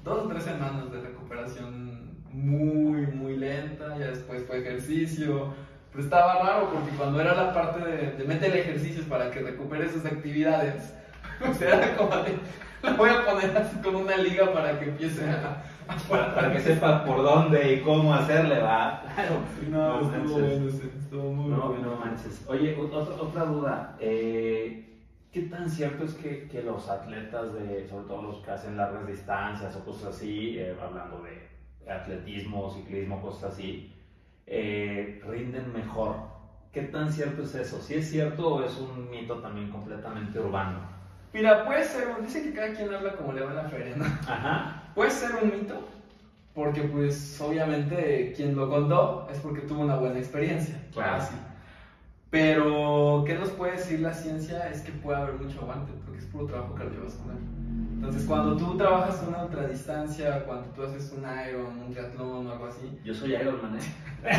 dos 0.04 0.24
o 0.24 0.28
tres 0.28 0.44
semanas 0.44 0.92
de 0.92 1.00
recuperación 1.00 2.10
muy, 2.30 3.08
muy 3.08 3.36
lenta. 3.38 3.98
Ya 3.98 4.06
después 4.06 4.44
fue 4.46 4.60
ejercicio. 4.60 5.52
Pero 5.90 6.04
estaba 6.04 6.44
raro 6.44 6.70
porque 6.72 6.96
cuando 6.96 7.20
era 7.20 7.34
la 7.34 7.52
parte 7.52 7.80
de, 7.80 8.12
de 8.12 8.24
meter 8.24 8.56
ejercicios 8.56 9.06
para 9.06 9.32
que 9.32 9.40
recupere 9.40 9.90
sus 9.90 10.04
actividades, 10.04 10.94
o 11.48 11.52
sea, 11.52 11.96
como 11.96 12.16
de, 12.18 12.38
la 12.84 12.92
voy 12.92 13.10
a 13.10 13.24
poner 13.24 13.56
así 13.56 13.76
con 13.78 13.96
una 13.96 14.16
liga 14.16 14.52
para 14.52 14.78
que 14.78 14.90
empiece 14.90 15.28
a. 15.28 15.73
Para, 16.08 16.34
para 16.34 16.52
que 16.52 16.60
sepa 16.60 17.04
por 17.04 17.22
dónde 17.22 17.74
y 17.74 17.80
cómo 17.80 18.12
hacerle, 18.14 18.58
va. 18.60 19.02
Claro. 19.14 19.36
Sí, 19.60 19.66
no, 19.70 19.78
No 19.78 19.94
estuvo 20.00 20.38
manches. 20.38 20.60
bueno, 20.60 20.70
sí, 20.70 20.90
estuvo 20.98 21.32
muy 21.32 21.50
No, 21.50 21.68
bueno. 21.68 21.90
no 21.90 21.96
manches. 21.96 22.44
Oye, 22.48 22.76
otra, 22.80 23.14
otra 23.14 23.44
duda. 23.44 23.96
eh, 24.00 24.80
¿Qué 25.32 25.42
tan 25.42 25.68
cierto 25.68 26.04
es 26.04 26.14
que, 26.14 26.46
que 26.48 26.62
los 26.62 26.88
atletas, 26.88 27.52
de, 27.54 27.86
sobre 27.88 28.06
todo 28.06 28.22
los 28.22 28.36
que 28.38 28.50
hacen 28.52 28.76
largas 28.76 29.06
distancias 29.06 29.74
o 29.76 29.84
cosas 29.84 30.14
así, 30.14 30.56
eh, 30.58 30.76
hablando 30.80 31.22
de 31.22 31.90
atletismo, 31.90 32.70
ciclismo, 32.70 33.20
cosas 33.20 33.52
así, 33.52 33.92
eh, 34.46 35.20
rinden 35.26 35.72
mejor? 35.72 36.16
¿Qué 36.72 36.82
tan 36.82 37.12
cierto 37.12 37.42
es 37.42 37.54
eso? 37.56 37.80
¿Si 37.80 37.94
es 37.94 38.08
cierto 38.10 38.54
o 38.56 38.62
es 38.64 38.76
un 38.78 39.10
mito 39.10 39.38
también 39.40 39.70
completamente 39.70 40.38
urbano? 40.38 40.78
Mira, 41.32 41.64
puede 41.66 41.84
ser, 41.84 42.06
dice 42.22 42.42
que 42.44 42.54
cada 42.54 42.72
quien 42.72 42.94
habla 42.94 43.12
como 43.16 43.32
le 43.32 43.40
va 43.42 43.50
en 43.50 43.56
la 43.56 43.64
feria, 43.68 43.96
¿no? 43.96 44.04
Ajá. 44.04 44.82
Puede 44.94 45.10
ser 45.10 45.30
un 45.42 45.50
mito, 45.50 45.80
porque 46.54 46.82
pues 46.82 47.40
obviamente 47.40 48.32
quien 48.36 48.54
lo 48.54 48.68
contó 48.68 49.28
es 49.30 49.38
porque 49.38 49.62
tuvo 49.62 49.82
una 49.82 49.96
buena 49.96 50.18
experiencia. 50.18 50.80
Claro. 50.92 51.16
Así. 51.16 51.34
Pero, 52.34 53.22
¿qué 53.24 53.34
nos 53.34 53.50
puede 53.50 53.76
decir 53.76 54.00
la 54.00 54.12
ciencia? 54.12 54.68
Es 54.68 54.80
que 54.80 54.90
puede 54.90 55.18
haber 55.18 55.34
mucho 55.34 55.60
aguante, 55.60 55.92
porque 56.04 56.18
es 56.18 56.26
puro 56.26 56.46
trabajo 56.46 56.74
cardiovascular. 56.74 57.36
Entonces, 57.94 58.24
cuando 58.24 58.56
tú 58.56 58.76
trabajas 58.76 59.22
una 59.26 59.44
ultradistancia, 59.44 60.44
cuando 60.44 60.66
tú 60.70 60.82
haces 60.82 61.12
un 61.16 61.22
Iron, 61.22 61.78
un 61.78 61.92
triatlón 61.92 62.48
o 62.48 62.50
algo 62.50 62.66
así, 62.66 62.98
Yo 63.04 63.14
soy 63.14 63.36
Ironman, 63.36 63.78
¿eh? 63.78 64.32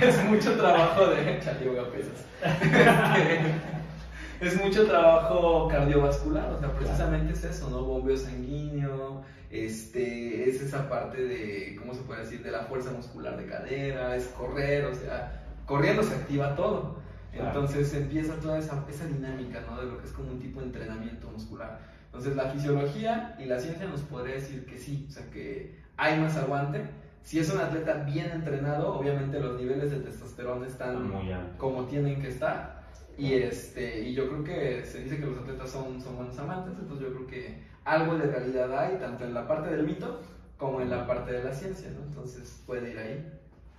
es 0.02 0.24
mucho 0.24 0.56
trabajo 0.56 1.08
de 1.08 1.40
chale, 1.44 1.70
pesas. 1.92 2.24
es 4.40 4.58
mucho 4.58 4.86
trabajo 4.86 5.68
cardiovascular, 5.68 6.52
o 6.52 6.58
sea, 6.58 6.72
precisamente 6.72 7.34
es 7.34 7.44
eso, 7.44 7.68
¿no? 7.68 7.84
Bombeo 7.84 8.16
sanguíneo, 8.16 9.22
este, 9.52 10.48
es 10.48 10.62
esa 10.62 10.88
parte 10.88 11.22
de, 11.22 11.76
¿cómo 11.78 11.94
se 11.94 12.00
puede 12.02 12.20
decir? 12.20 12.42
De 12.42 12.50
la 12.50 12.64
fuerza 12.64 12.90
muscular 12.90 13.36
de 13.36 13.46
cadera, 13.46 14.16
es 14.16 14.26
correr, 14.28 14.86
o 14.86 14.94
sea, 14.94 15.44
corriendo 15.66 16.02
se 16.02 16.14
activa 16.14 16.56
todo. 16.56 17.02
Claro. 17.32 17.48
Entonces 17.48 17.92
empieza 17.94 18.34
toda 18.36 18.58
esa, 18.58 18.84
esa 18.88 19.06
dinámica, 19.06 19.60
¿no? 19.68 19.78
De 19.78 19.86
lo 19.86 19.98
que 19.98 20.06
es 20.06 20.12
como 20.12 20.32
un 20.32 20.40
tipo 20.40 20.60
de 20.60 20.66
entrenamiento 20.66 21.30
muscular. 21.30 21.80
Entonces 22.06 22.34
la 22.34 22.50
fisiología 22.50 23.36
y 23.38 23.44
la 23.44 23.60
ciencia 23.60 23.86
nos 23.86 24.00
podría 24.00 24.34
decir 24.34 24.64
que 24.66 24.78
sí, 24.78 25.06
o 25.08 25.12
sea, 25.12 25.30
que 25.30 25.78
hay 25.96 26.18
más 26.18 26.36
aguante. 26.36 26.84
Si 27.22 27.38
es 27.38 27.52
un 27.52 27.60
atleta 27.60 27.94
bien 28.04 28.30
entrenado, 28.30 28.94
obviamente 28.94 29.38
los 29.38 29.58
niveles 29.60 29.90
de 29.90 30.00
testosterona 30.00 30.66
están 30.66 31.10
como 31.56 31.84
tienen 31.84 32.20
que 32.20 32.28
estar. 32.28 32.82
Y, 33.18 33.34
este, 33.34 34.00
y 34.00 34.14
yo 34.14 34.28
creo 34.28 34.44
que 34.44 34.84
se 34.86 35.04
dice 35.04 35.18
que 35.18 35.26
los 35.26 35.38
atletas 35.38 35.70
son, 35.70 36.00
son 36.00 36.16
buenos 36.16 36.38
amantes, 36.38 36.78
entonces 36.78 37.06
yo 37.06 37.14
creo 37.14 37.26
que 37.26 37.71
algo 37.84 38.16
de 38.16 38.26
realidad 38.30 38.76
hay, 38.78 38.96
tanto 38.98 39.24
en 39.24 39.34
la 39.34 39.46
parte 39.46 39.70
del 39.70 39.84
mito 39.84 40.20
como 40.56 40.80
en 40.80 40.90
la 40.90 41.06
parte 41.06 41.32
de 41.32 41.42
la 41.44 41.52
ciencia, 41.52 41.90
¿no? 41.90 42.04
Entonces 42.04 42.62
puede 42.66 42.90
ir 42.92 42.98
ahí. 42.98 43.32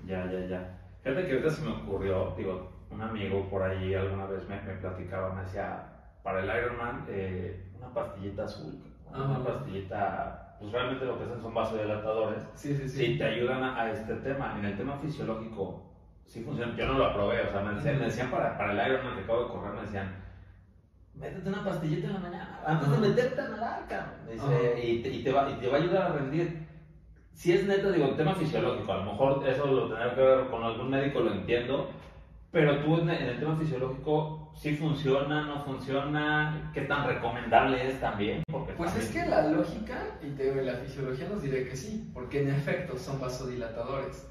Ya, 0.06 0.26
ya, 0.30 0.46
ya. 0.46 0.78
Fíjate 1.02 1.26
que 1.26 1.32
ahorita 1.34 1.50
se 1.50 1.62
me 1.64 1.72
ocurrió, 1.72 2.34
digo, 2.38 2.68
un 2.90 3.02
amigo 3.02 3.50
por 3.50 3.64
ahí 3.64 3.94
alguna 3.94 4.26
vez 4.26 4.48
me, 4.48 4.62
me 4.62 4.74
platicaba, 4.76 5.34
me 5.34 5.42
decía, 5.44 5.84
para 6.24 6.40
el 6.42 6.46
Ironman, 6.64 7.06
eh, 7.08 7.64
una 7.78 7.94
pastillita 7.94 8.44
azul, 8.46 8.78
una 9.10 9.24
Ajá. 9.36 9.44
pastillita, 9.44 10.56
pues 10.60 10.72
realmente 10.72 11.06
lo 11.06 11.18
que 11.18 11.24
hacen 11.26 11.42
son 11.42 11.54
vasodilatadores, 11.54 12.44
Sí, 12.56 12.76
sí, 12.76 12.88
sí. 12.88 12.98
sí 13.06 13.18
te 13.18 13.24
ayudan 13.26 13.64
a, 13.64 13.82
a 13.82 13.92
este 13.92 14.16
tema. 14.16 14.56
En 14.60 14.66
el 14.66 14.78
tema 14.78 14.98
fisiológico, 14.98 15.82
sí 16.26 16.44
funciona. 16.44 16.76
Yo 16.76 16.86
no 16.88 16.98
lo 16.98 17.06
aprobé, 17.06 17.42
o 17.42 17.52
sea, 17.52 17.62
me 17.62 17.74
decían, 17.76 18.00
me 18.00 18.06
decían 18.06 18.30
para, 18.32 18.58
para 18.58 18.72
el 18.72 18.92
Ironman 18.92 19.16
que 19.16 19.24
acabo 19.24 19.44
de 19.44 19.50
correr, 19.50 19.74
me 19.74 19.82
decían, 19.82 20.23
métete 21.16 21.50
una 21.50 21.64
pastillita 21.64 22.08
en 22.08 22.14
la 22.14 22.20
mañana, 22.20 22.60
antes 22.66 22.90
de 22.92 22.98
meterte 22.98 23.42
a 23.42 23.48
nadar, 23.50 23.86
cabrón. 23.88 24.14
Dice, 24.32 24.82
y, 24.88 25.02
te, 25.02 25.10
y, 25.10 25.24
te 25.24 25.32
va, 25.32 25.50
y 25.50 25.54
te 25.56 25.68
va 25.68 25.78
a 25.78 25.82
ayudar 25.82 26.02
a 26.04 26.14
rendir. 26.14 26.68
Si 27.34 27.52
es 27.52 27.66
neta, 27.66 27.92
digo, 27.92 28.08
el 28.08 28.16
tema 28.18 28.36
fisiológico, 28.36 28.92
a 28.94 28.98
lo 28.98 29.12
mejor 29.12 29.48
eso 29.48 29.66
lo 29.66 29.88
tendrá 29.90 30.14
que 30.16 30.22
ver 30.22 30.48
con 30.50 30.64
algún 30.64 30.90
médico, 30.90 31.20
lo 31.22 31.32
entiendo, 31.34 31.90
pero 32.52 32.78
tú 32.84 33.00
en, 33.00 33.10
el 33.10 33.40
tema 33.40 33.56
fisiológico, 33.58 34.52
¿sí 34.56 34.76
funciona, 34.76 35.42
no 35.48 35.64
funciona? 35.64 36.72
¿Qué 36.74 36.82
tan 36.82 37.08
recomendable 37.08 37.90
es 37.90 38.00
también? 38.00 38.44
Porque 38.52 38.74
Pues 38.74 38.96
es 38.96 39.08
que 39.08 39.22
también- 39.22 39.32
la 39.32 39.58
lógica 39.58 39.98
y 40.22 40.30
te- 40.32 40.64
la 40.64 40.76
fisiología 40.76 41.28
nos 41.30 41.42
dirá 41.42 41.58
que 41.68 41.76
sí, 41.76 42.12
porque 42.14 42.44
en 42.44 42.50
efecto 42.52 42.98
son 42.98 43.20
vasodilatadores. 43.20 44.30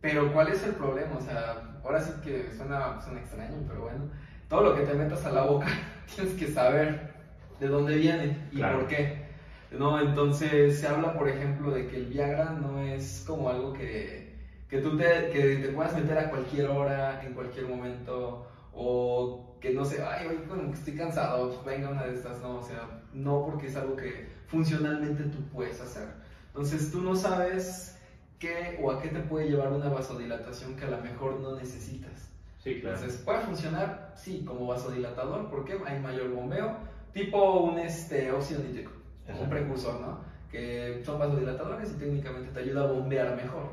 Pero 0.00 0.32
¿cuál 0.32 0.48
es 0.48 0.64
el 0.66 0.74
problema? 0.74 1.16
O 1.16 1.20
sea, 1.20 1.78
ahora 1.84 2.00
sí 2.00 2.12
que 2.24 2.50
suena, 2.50 3.00
suena 3.00 3.20
extraño, 3.20 3.56
pero 3.68 3.82
bueno, 3.82 4.10
todo 4.52 4.64
lo 4.64 4.74
que 4.76 4.82
te 4.82 4.92
metas 4.92 5.24
a 5.24 5.32
la 5.32 5.44
boca 5.44 5.66
tienes 6.14 6.34
que 6.34 6.46
saber 6.52 7.10
de 7.58 7.68
dónde 7.68 7.96
viene 7.96 8.36
y 8.52 8.56
Claro. 8.56 8.80
por 8.80 8.88
qué. 8.88 9.22
¿no? 9.70 9.98
Entonces 9.98 10.78
se 10.78 10.86
habla, 10.86 11.14
por 11.14 11.26
ejemplo, 11.26 11.70
de 11.70 11.86
que 11.86 11.96
el 11.96 12.04
Viagra 12.04 12.50
no 12.50 12.78
es 12.82 13.24
como 13.26 13.48
algo 13.48 13.72
que, 13.72 14.36
que 14.68 14.78
tú 14.82 14.94
te, 14.98 15.30
que 15.32 15.56
te 15.56 15.68
puedas 15.68 15.94
meter 15.94 16.18
a 16.18 16.28
cualquier 16.28 16.66
hora, 16.68 17.22
en 17.24 17.32
cualquier 17.32 17.66
momento, 17.66 18.46
o 18.74 19.56
que 19.58 19.72
no 19.72 19.86
sé, 19.86 20.02
ay, 20.02 20.26
hoy 20.26 20.36
como 20.46 20.70
que 20.70 20.76
estoy 20.78 20.96
cansado, 20.96 21.48
pues 21.48 21.64
venga 21.64 21.88
una 21.88 22.04
de 22.04 22.12
estas, 22.14 22.38
no, 22.42 22.58
o 22.58 22.62
sea, 22.62 23.00
no 23.14 23.46
porque 23.46 23.68
es 23.68 23.76
algo 23.76 23.96
que 23.96 24.28
funcionalmente 24.48 25.22
tú 25.24 25.38
puedes 25.50 25.80
hacer. 25.80 26.08
Entonces 26.48 26.92
tú 26.92 27.00
no 27.00 27.16
sabes 27.16 27.98
qué 28.38 28.78
o 28.82 28.90
a 28.90 29.00
qué 29.00 29.08
te 29.08 29.20
puede 29.20 29.48
llevar 29.48 29.72
una 29.72 29.88
vasodilatación 29.88 30.76
que 30.76 30.84
a 30.84 30.90
lo 30.90 31.00
mejor 31.00 31.40
no 31.40 31.56
necesitas. 31.56 32.31
Sí, 32.62 32.80
claro. 32.80 32.96
Entonces, 32.96 33.20
¿puede 33.22 33.40
funcionar? 33.40 34.12
Sí, 34.14 34.44
como 34.44 34.66
vasodilatador, 34.66 35.48
porque 35.50 35.78
hay 35.86 35.98
mayor 35.98 36.30
bombeo, 36.32 36.76
tipo 37.12 37.60
un 37.60 37.78
este, 37.78 38.30
óxido 38.30 38.62
nítrico, 38.62 38.92
un 39.40 39.48
precursor, 39.50 40.00
¿no? 40.00 40.18
Que 40.50 41.02
son 41.04 41.18
vasodilatadores 41.18 41.90
y 41.92 41.94
técnicamente 41.94 42.50
te 42.52 42.60
ayuda 42.60 42.82
a 42.84 42.86
bombear 42.92 43.34
mejor. 43.36 43.64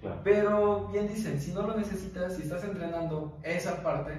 claro. 0.00 0.16
Pero 0.24 0.88
bien 0.92 1.06
dicen, 1.08 1.38
si 1.40 1.52
no 1.52 1.62
lo 1.62 1.76
necesitas, 1.76 2.34
si 2.34 2.42
estás 2.42 2.64
entrenando 2.64 3.38
esa 3.44 3.82
parte, 3.82 4.12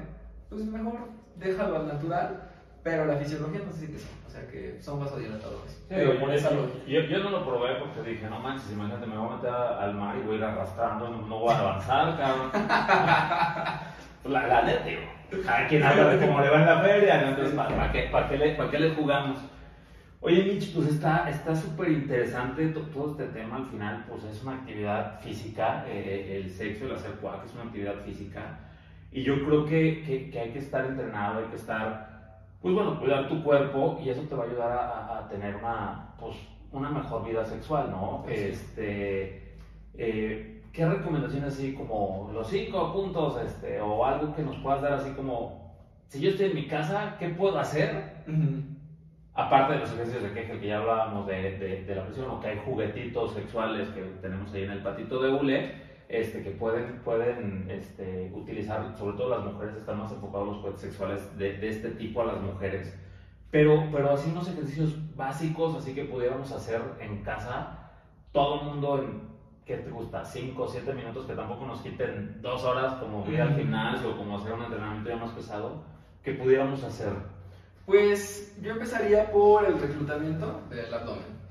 pues 0.50 0.64
mejor 0.66 1.00
déjalo 1.36 1.78
al 1.78 1.88
natural, 1.88 2.50
pero 2.84 3.06
la 3.06 3.16
fisiología 3.18 3.62
nos 3.66 3.80
dice 3.80 3.92
que 3.94 4.00
sí, 4.00 4.08
o 4.28 4.30
sea 4.30 4.48
que 4.48 4.78
son 4.82 5.00
vasodilatadores. 5.00 5.84
Sí, 5.90 5.96
yo, 5.96 6.20
por 6.20 6.34
esa 6.34 6.52
yo- 6.52 7.00
yo- 7.02 7.24
no 7.24 7.30
lo 7.30 7.46
probé 7.46 7.76
porque 7.76 8.10
dije, 8.12 8.30
no 8.30 8.40
manches, 8.40 8.72
imagínate, 8.72 9.06
me 9.08 9.18
voy 9.18 9.28
a 9.34 9.36
meter 9.38 9.50
al 9.54 9.96
mar 9.96 10.16
y 10.18 10.22
voy 10.22 10.36
a 10.36 10.38
ir 10.38 10.44
arrastrando, 10.44 11.10
no, 11.10 11.28
no 11.28 11.40
voy 11.40 11.52
a 11.54 11.60
avanzar, 11.60 12.18
cabrón. 12.18 12.52
la, 14.26 14.48
la 14.48 14.62
neta, 14.64 14.86
digo, 14.86 15.02
cada 15.46 15.68
quien 15.68 15.84
habla 15.84 16.10
de 16.10 16.26
cómo 16.26 16.40
le 16.42 16.50
va 16.50 16.60
en 16.60 16.66
la 16.66 16.80
feria, 16.82 17.22
¿no? 17.22 17.28
entonces, 17.30 17.54
¿para, 17.56 17.70
para 17.76 17.92
qué, 17.92 18.04
para, 18.12 18.30
qué 18.30 18.38
le, 18.38 18.56
¿para 18.56 18.72
qué 18.72 18.80
le 18.80 18.96
jugamos? 18.96 19.38
Oye, 20.22 20.44
Mitch, 20.46 20.74
pues 20.74 20.88
está 20.88 21.30
está 21.30 21.54
súper 21.56 21.90
interesante 21.90 22.68
to- 22.68 22.82
todo 22.94 23.12
este 23.12 23.26
tema, 23.38 23.58
al 23.58 23.66
final, 23.66 24.06
pues 24.08 24.24
es 24.24 24.42
una 24.44 24.56
actividad 24.56 25.20
física, 25.20 25.84
eh, 25.88 26.42
el 26.44 26.50
sexo, 26.52 26.86
el 26.86 26.96
hacer 26.96 27.12
cuac 27.16 27.46
es 27.46 27.54
una 27.54 27.64
actividad 27.64 27.96
física, 28.06 28.60
y 29.12 29.24
yo 29.24 29.44
creo 29.46 29.66
que, 29.66 30.04
que, 30.04 30.30
que 30.32 30.40
hay 30.40 30.52
que 30.52 30.60
estar 30.60 30.86
entrenado, 30.86 31.40
hay 31.40 31.46
que 31.46 31.58
estar 31.58 32.14
pues 32.62 32.74
bueno, 32.74 32.98
cuidar 32.98 33.28
tu 33.28 33.44
cuerpo 33.44 34.00
y 34.02 34.10
eso 34.10 34.22
te 34.22 34.36
va 34.36 34.46
a 34.46 34.48
ayudar 34.48 34.72
a, 34.72 35.18
a- 35.20 35.28
tener 35.28 35.58
una, 35.58 36.14
pues, 36.18 36.38
una 36.72 36.90
mejor 36.90 37.26
vida 37.28 37.44
sexual, 37.46 37.92
¿no? 37.92 38.24
Es. 38.30 38.62
Este, 38.62 39.58
eh, 39.98 40.53
¿Qué 40.74 40.84
recomendaciones 40.88 41.54
así 41.54 41.76
como 41.76 42.32
los 42.34 42.48
cinco 42.48 42.92
puntos 42.92 43.40
este, 43.46 43.80
o 43.80 44.04
algo 44.04 44.34
que 44.36 44.42
nos 44.42 44.58
puedas 44.58 44.82
dar 44.82 44.94
así 44.94 45.12
como, 45.12 45.72
si 46.08 46.20
yo 46.20 46.32
estoy 46.32 46.48
en 46.48 46.56
mi 46.56 46.68
casa, 46.68 47.16
¿qué 47.20 47.30
puedo 47.30 47.60
hacer? 47.60 48.24
Aparte 49.36 49.74
de 49.74 49.80
los 49.80 49.94
ejercicios 49.94 50.24
de 50.24 50.32
queje 50.34 50.60
que 50.60 50.68
ya 50.68 50.80
hablábamos 50.80 51.28
de, 51.28 51.60
de, 51.60 51.84
de 51.84 51.96
la 51.96 52.06
presión 52.06 52.28
o 52.32 52.40
que 52.40 52.48
hay 52.48 52.62
juguetitos 52.66 53.34
sexuales 53.34 53.88
que 53.90 54.02
tenemos 54.20 54.52
ahí 54.52 54.64
en 54.64 54.72
el 54.72 54.82
patito 54.82 55.22
de 55.22 55.32
hule, 55.32 55.76
este, 56.10 56.42
que 56.42 56.50
pueden, 56.50 57.02
pueden 57.04 57.70
este, 57.70 58.32
utilizar, 58.34 58.98
sobre 58.98 59.16
todo 59.16 59.30
las 59.30 59.46
mujeres, 59.46 59.76
están 59.76 60.00
más 60.00 60.12
enfocados 60.12 60.48
los 60.48 60.58
juguetes 60.58 60.82
sexuales 60.82 61.38
de, 61.38 61.56
de, 61.58 61.70
este 61.70 61.92
tipo 61.92 62.22
a 62.22 62.26
las 62.26 62.42
mujeres, 62.42 62.98
pero, 63.52 63.90
pero 63.92 64.12
así 64.12 64.32
unos 64.32 64.50
ejercicios 64.50 65.16
básicos, 65.16 65.76
así 65.76 65.94
que 65.94 66.06
pudiéramos 66.06 66.52
hacer 66.52 66.82
en 67.00 67.22
casa, 67.22 67.92
todo 68.32 68.62
el 68.62 68.68
mundo 68.68 69.04
en, 69.04 69.33
¿qué 69.66 69.78
te 69.78 69.90
gusta? 69.90 70.26
5 70.26 70.64
o 70.64 70.68
7 70.68 70.94
minutos, 70.94 71.26
que 71.26 71.34
tampoco 71.34 71.66
nos 71.66 71.82
quiten 71.82 72.42
dos 72.42 72.64
horas 72.64 72.96
como 72.96 73.28
ir 73.30 73.42
al 73.42 73.56
gimnasio 73.56 74.12
o 74.12 74.18
como 74.18 74.38
hacer 74.38 74.54
un 74.54 74.64
entrenamiento 74.64 75.10
ya 75.10 75.16
más 75.18 75.32
pesado, 75.32 75.84
que 76.24 76.34
pudiéramos 76.34 76.84
hacer. 76.84 77.14
Pues 77.86 78.56
yo 78.62 78.72
empezaría 78.72 79.32
por 79.32 79.66
el 79.66 79.80
reclutamiento 79.80 80.62
del 80.70 80.94
abdomen. 80.94 81.44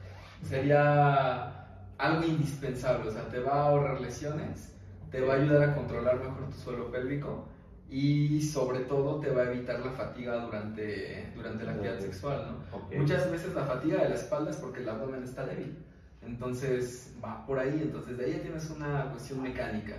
Sería 0.42 1.66
algo 1.98 2.24
indispensable, 2.24 3.08
o 3.08 3.12
sea, 3.12 3.28
te 3.28 3.40
va 3.40 3.52
a 3.52 3.68
ahorrar 3.68 4.00
lesiones, 4.00 4.74
te 5.10 5.20
va 5.20 5.34
a 5.34 5.36
ayudar 5.36 5.70
a 5.70 5.74
controlar 5.74 6.16
mejor 6.16 6.48
tu 6.48 6.58
suelo 6.58 6.90
pélvico 6.90 7.48
y 7.88 8.40
sobre 8.40 8.80
todo 8.80 9.20
te 9.20 9.30
va 9.30 9.42
a 9.42 9.52
evitar 9.52 9.78
la 9.80 9.92
fatiga 9.92 10.36
durante, 10.36 11.30
durante 11.36 11.64
la 11.64 11.72
actividad 11.72 11.98
sexual, 11.98 12.46
¿no? 12.50 12.78
Okay. 12.78 12.98
Muchas 12.98 13.30
veces 13.30 13.54
la 13.54 13.64
fatiga 13.64 14.02
de 14.02 14.08
la 14.08 14.14
espalda 14.14 14.50
es 14.50 14.56
porque 14.56 14.80
el 14.80 14.88
abdomen 14.88 15.22
está 15.22 15.44
débil. 15.44 15.76
Entonces 16.24 17.14
va 17.22 17.44
por 17.46 17.58
ahí, 17.58 17.80
entonces 17.82 18.16
de 18.16 18.24
ahí 18.24 18.32
ya 18.34 18.42
tienes 18.42 18.70
una 18.70 19.10
cuestión 19.10 19.42
mecánica. 19.42 19.94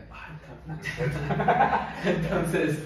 entonces, 2.06 2.80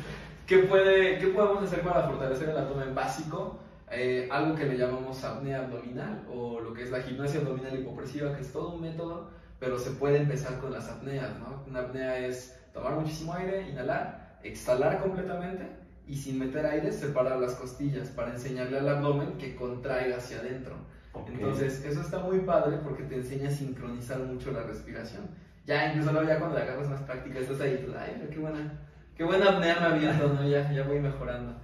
¿qué, 0.46 0.60
puede, 0.60 1.20
¿qué 1.20 1.28
podemos 1.28 1.64
hacer 1.64 1.82
para 1.82 2.08
fortalecer 2.08 2.50
el 2.50 2.58
abdomen 2.58 2.96
básico? 2.96 3.60
Eh, 3.90 4.28
algo 4.32 4.56
que 4.56 4.66
le 4.66 4.78
llamamos 4.78 5.24
apnea 5.24 5.60
abdominal 5.60 6.26
o 6.30 6.60
lo 6.60 6.74
que 6.74 6.84
es 6.84 6.92
la 6.92 7.02
gimnasia 7.02 7.40
abdominal 7.40 7.80
hipopresiva, 7.80 8.36
que 8.36 8.42
es 8.42 8.52
todo 8.52 8.74
un 8.74 8.82
método, 8.82 9.30
pero 9.60 9.80
se 9.80 9.92
puede 9.92 10.18
empezar 10.18 10.60
con 10.60 10.74
las 10.74 10.90
apneas, 10.90 11.40
¿no? 11.40 11.64
Una 11.68 11.82
apnea 11.82 12.18
es 12.18 12.60
tomar 12.74 12.96
muchísimo 12.96 13.34
aire, 13.34 13.70
inhalar, 13.70 14.40
exhalar 14.44 15.02
completamente 15.02 15.68
y 16.06 16.16
sin 16.16 16.40
meter 16.40 16.66
aire 16.66 16.92
separar 16.92 17.40
las 17.40 17.56
costillas 17.56 18.10
para 18.10 18.32
enseñarle 18.32 18.80
al 18.80 18.90
abdomen 18.90 19.38
que 19.38 19.56
contraiga 19.56 20.18
hacia 20.18 20.40
adentro. 20.40 20.76
Entonces, 21.28 21.84
eso 21.86 22.02
está 22.02 22.20
muy 22.20 22.40
padre 22.40 22.78
porque 22.84 23.04
te 23.04 23.16
enseña 23.16 23.50
a 23.50 23.52
sincronizar 23.52 24.20
mucho 24.20 24.52
la 24.52 24.64
respiración. 24.64 25.24
Ya, 25.66 25.90
incluso 25.90 26.12
luego 26.12 26.28
ya 26.28 26.40
cuando 26.40 26.58
le 26.58 26.64
agarras 26.64 26.90
más 26.90 27.02
práctica, 27.02 27.40
estás 27.40 27.62
ahí, 27.62 27.86
ay, 28.00 28.28
qué 28.32 28.40
buena, 28.40 28.74
qué 29.16 29.24
buena 29.24 29.50
apnea 29.50 29.80
me 29.80 29.86
aviento, 29.86 30.28
¿no? 30.34 30.48
Ya, 30.48 30.72
ya 30.72 30.84
voy 30.84 31.00
mejorando. 31.00 31.56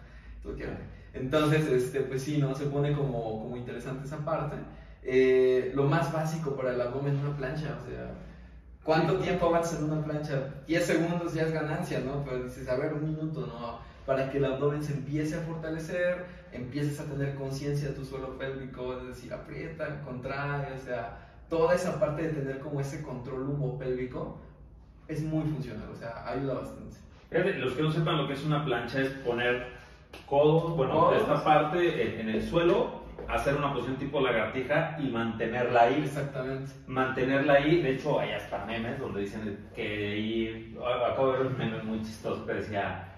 Entonces, 1.13 1.67
este, 1.67 2.01
pues 2.01 2.23
sí, 2.23 2.37
¿no? 2.37 2.55
Se 2.55 2.65
pone 2.65 2.93
como, 2.93 3.39
como 3.41 3.55
interesante 3.55 4.05
esa 4.05 4.17
parte. 4.17 4.57
Eh, 5.03 5.71
lo 5.75 5.83
más 5.83 6.11
básico 6.11 6.55
para 6.55 6.73
el 6.73 6.81
abdomen 6.81 7.15
es 7.15 7.21
una 7.21 7.35
plancha, 7.35 7.77
o 7.81 7.89
sea, 7.89 8.11
¿cuánto 8.83 9.17
tiempo 9.17 9.47
avanzas 9.47 9.79
en 9.79 9.91
una 9.91 10.03
plancha? 10.03 10.53
10 10.65 10.85
segundos 10.85 11.33
ya 11.33 11.43
es 11.43 11.51
ganancia, 11.51 11.99
¿no? 11.99 12.23
Pero 12.23 12.43
dices, 12.43 12.67
a 12.69 12.75
ver, 12.75 12.93
un 12.93 13.05
minuto, 13.05 13.45
¿no? 13.45 13.79
Para 14.05 14.29
que 14.29 14.37
el 14.37 14.45
abdomen 14.45 14.83
se 14.83 14.93
empiece 14.93 15.35
a 15.35 15.41
fortalecer, 15.41 16.25
empieces 16.51 16.99
a 16.99 17.05
tener 17.05 17.35
conciencia 17.35 17.89
de 17.89 17.93
tu 17.93 18.03
suelo 18.03 18.37
pélvico, 18.37 18.97
es 18.97 19.07
decir, 19.07 19.33
aprieta, 19.33 20.01
contrae, 20.01 20.73
o 20.73 20.79
sea, 20.79 21.17
toda 21.49 21.75
esa 21.75 21.99
parte 21.99 22.23
de 22.23 22.29
tener 22.29 22.59
como 22.59 22.81
ese 22.81 23.01
control 23.01 23.77
pélvico 23.79 24.39
es 25.07 25.23
muy 25.23 25.43
funcional, 25.43 25.89
o 25.91 25.95
sea, 25.95 26.27
ayuda 26.27 26.55
bastante. 26.55 26.97
Los 27.59 27.73
que 27.73 27.81
no 27.81 27.91
sepan 27.91 28.17
lo 28.17 28.27
que 28.27 28.33
es 28.33 28.43
una 28.43 28.63
plancha 28.63 29.01
es 29.01 29.09
poner 29.09 29.67
codos, 30.27 30.75
bueno, 30.75 31.11
de 31.11 31.17
esta 31.17 31.43
parte 31.43 32.19
en, 32.21 32.29
el 32.29 32.43
suelo, 32.43 33.03
hacer 33.27 33.55
una 33.55 33.73
posición 33.73 33.97
tipo 33.97 34.21
lagartija 34.21 34.97
y 34.99 35.09
mantenerla 35.09 35.83
ahí. 35.83 36.03
Exactamente. 36.05 36.71
Mantenerla 36.87 37.53
ahí, 37.53 37.81
de 37.81 37.95
hecho 37.95 38.19
hay 38.19 38.33
hasta 38.33 38.65
memes 38.65 38.99
donde 38.99 39.21
dicen 39.21 39.67
que 39.75 40.19
y, 40.19 40.77
acabo 41.09 41.31
de 41.31 41.39
ver 41.39 41.47
un 41.47 41.57
meme 41.57 41.83
muy 41.83 42.01
chistoso 42.03 42.45
que 42.45 42.53
decía, 42.53 43.12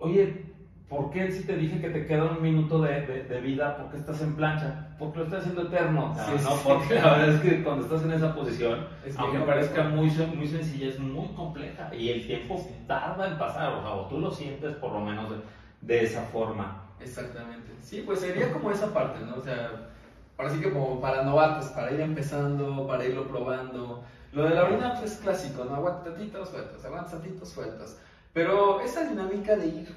oye, 0.00 0.46
¿por 0.88 1.10
qué 1.10 1.30
si 1.30 1.44
te 1.44 1.56
dije 1.56 1.80
que 1.80 1.90
te 1.90 2.06
queda 2.06 2.24
un 2.24 2.42
minuto 2.42 2.82
de, 2.82 3.02
de, 3.02 3.40
vida, 3.40 3.76
por 3.76 3.90
qué 3.90 3.98
estás 3.98 4.20
en 4.20 4.34
plancha? 4.34 4.88
Porque 4.98 5.18
lo 5.18 5.24
estás 5.24 5.40
haciendo 5.40 5.62
eterno. 5.62 6.14
Sí, 6.14 6.32
no, 6.42 6.50
sí, 6.50 6.60
porque 6.64 6.94
la 6.96 7.16
verdad 7.16 7.28
es 7.28 7.40
que 7.40 7.62
cuando 7.62 7.84
estás 7.84 8.02
en 8.02 8.12
esa 8.12 8.34
posición, 8.34 8.86
es 9.06 9.16
aunque 9.18 9.38
parezca 9.40 9.84
muy, 9.84 10.10
muy 10.34 10.48
sencilla, 10.48 10.88
es 10.88 10.98
muy 10.98 11.28
compleja 11.28 11.94
y 11.94 12.08
el 12.08 12.26
tiempo 12.26 12.60
tarda 12.88 13.28
en 13.28 13.38
pasar, 13.38 13.74
o 13.74 13.82
sea, 13.82 13.90
o 13.92 14.06
tú 14.06 14.18
lo 14.18 14.30
sientes 14.30 14.74
por 14.74 14.92
lo 14.92 15.00
menos... 15.00 15.30
De, 15.30 15.36
de 15.80 16.04
esa 16.04 16.22
forma. 16.22 16.84
Exactamente. 17.00 17.72
Sí, 17.82 18.02
pues 18.04 18.20
sería 18.20 18.52
como 18.52 18.70
esa 18.70 18.92
parte, 18.92 19.24
¿no? 19.24 19.36
O 19.36 19.40
sea, 19.40 19.92
ahora 20.36 20.50
sí 20.50 20.60
que 20.60 20.72
como 20.72 21.00
para 21.00 21.22
novatos, 21.22 21.66
para 21.68 21.92
ir 21.92 22.00
empezando, 22.00 22.86
para 22.86 23.04
irlo 23.04 23.26
probando. 23.28 24.04
Lo 24.32 24.44
de 24.44 24.54
la 24.54 24.64
orina 24.64 24.94
pues, 24.98 25.12
es 25.12 25.18
clásico, 25.18 25.64
¿no? 25.64 25.76
Aguanta 25.76 26.04
tantitos, 26.04 26.50
sueltas, 26.50 26.84
aguanta 26.84 27.10
tantitos, 27.10 27.48
sueltas. 27.48 27.98
Pero 28.32 28.80
esa 28.80 29.08
dinámica 29.08 29.56
de 29.56 29.66
ir 29.66 29.88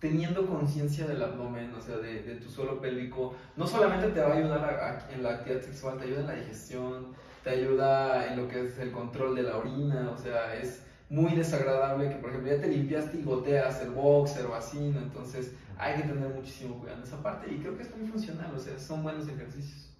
teniendo 0.00 0.46
conciencia 0.46 1.06
del 1.06 1.22
abdomen, 1.22 1.74
o 1.74 1.80
sea, 1.80 1.96
de, 1.96 2.22
de, 2.22 2.36
tu 2.36 2.48
suelo 2.48 2.80
pélvico, 2.80 3.34
no 3.56 3.66
solamente 3.66 4.08
te 4.08 4.20
va 4.20 4.32
a 4.32 4.36
ayudar 4.36 4.64
a, 4.64 5.12
en 5.12 5.22
la 5.22 5.30
actividad 5.30 5.60
sexual, 5.60 5.98
te 5.98 6.04
ayuda 6.04 6.20
en 6.20 6.26
la 6.26 6.34
digestión, 6.34 7.06
te 7.42 7.50
ayuda 7.50 8.28
en 8.28 8.36
lo 8.36 8.48
que 8.48 8.66
es 8.66 8.78
el 8.78 8.92
control 8.92 9.34
de 9.34 9.42
la 9.42 9.56
orina, 9.56 10.10
o 10.14 10.16
sea, 10.16 10.54
es 10.54 10.84
muy 11.10 11.32
desagradable 11.32 12.08
que, 12.08 12.16
por 12.16 12.30
ejemplo, 12.30 12.52
ya 12.52 12.60
te 12.60 12.68
limpiaste 12.68 13.18
y 13.18 13.22
goteas 13.22 13.82
el 13.82 13.90
boxer 13.90 14.46
o 14.46 14.54
así, 14.54 14.78
¿no? 14.78 15.00
Entonces 15.00 15.54
hay 15.78 15.96
que 15.96 16.08
tener 16.08 16.28
muchísimo 16.28 16.78
cuidado 16.78 16.98
en 16.98 17.04
esa 17.04 17.22
parte 17.22 17.52
y 17.52 17.58
creo 17.58 17.76
que 17.76 17.82
es 17.82 17.96
muy 17.96 18.06
funcional, 18.06 18.52
o 18.54 18.58
sea, 18.58 18.78
son 18.78 19.02
buenos 19.02 19.26
ejercicios. 19.28 19.90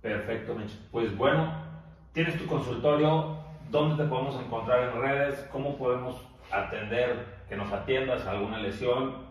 Perfecto, 0.00 0.54
Mitch. 0.54 0.78
Pues 0.90 1.16
bueno, 1.16 1.52
tienes 2.12 2.38
tu 2.38 2.46
consultorio, 2.46 3.38
¿dónde 3.70 4.02
te 4.02 4.08
podemos 4.08 4.42
encontrar 4.42 4.88
en 4.88 5.00
redes? 5.02 5.46
¿Cómo 5.52 5.76
podemos 5.76 6.16
atender 6.50 7.24
que 7.48 7.56
nos 7.56 7.72
atiendas 7.72 8.26
a 8.26 8.32
alguna 8.32 8.58
lesión, 8.58 9.26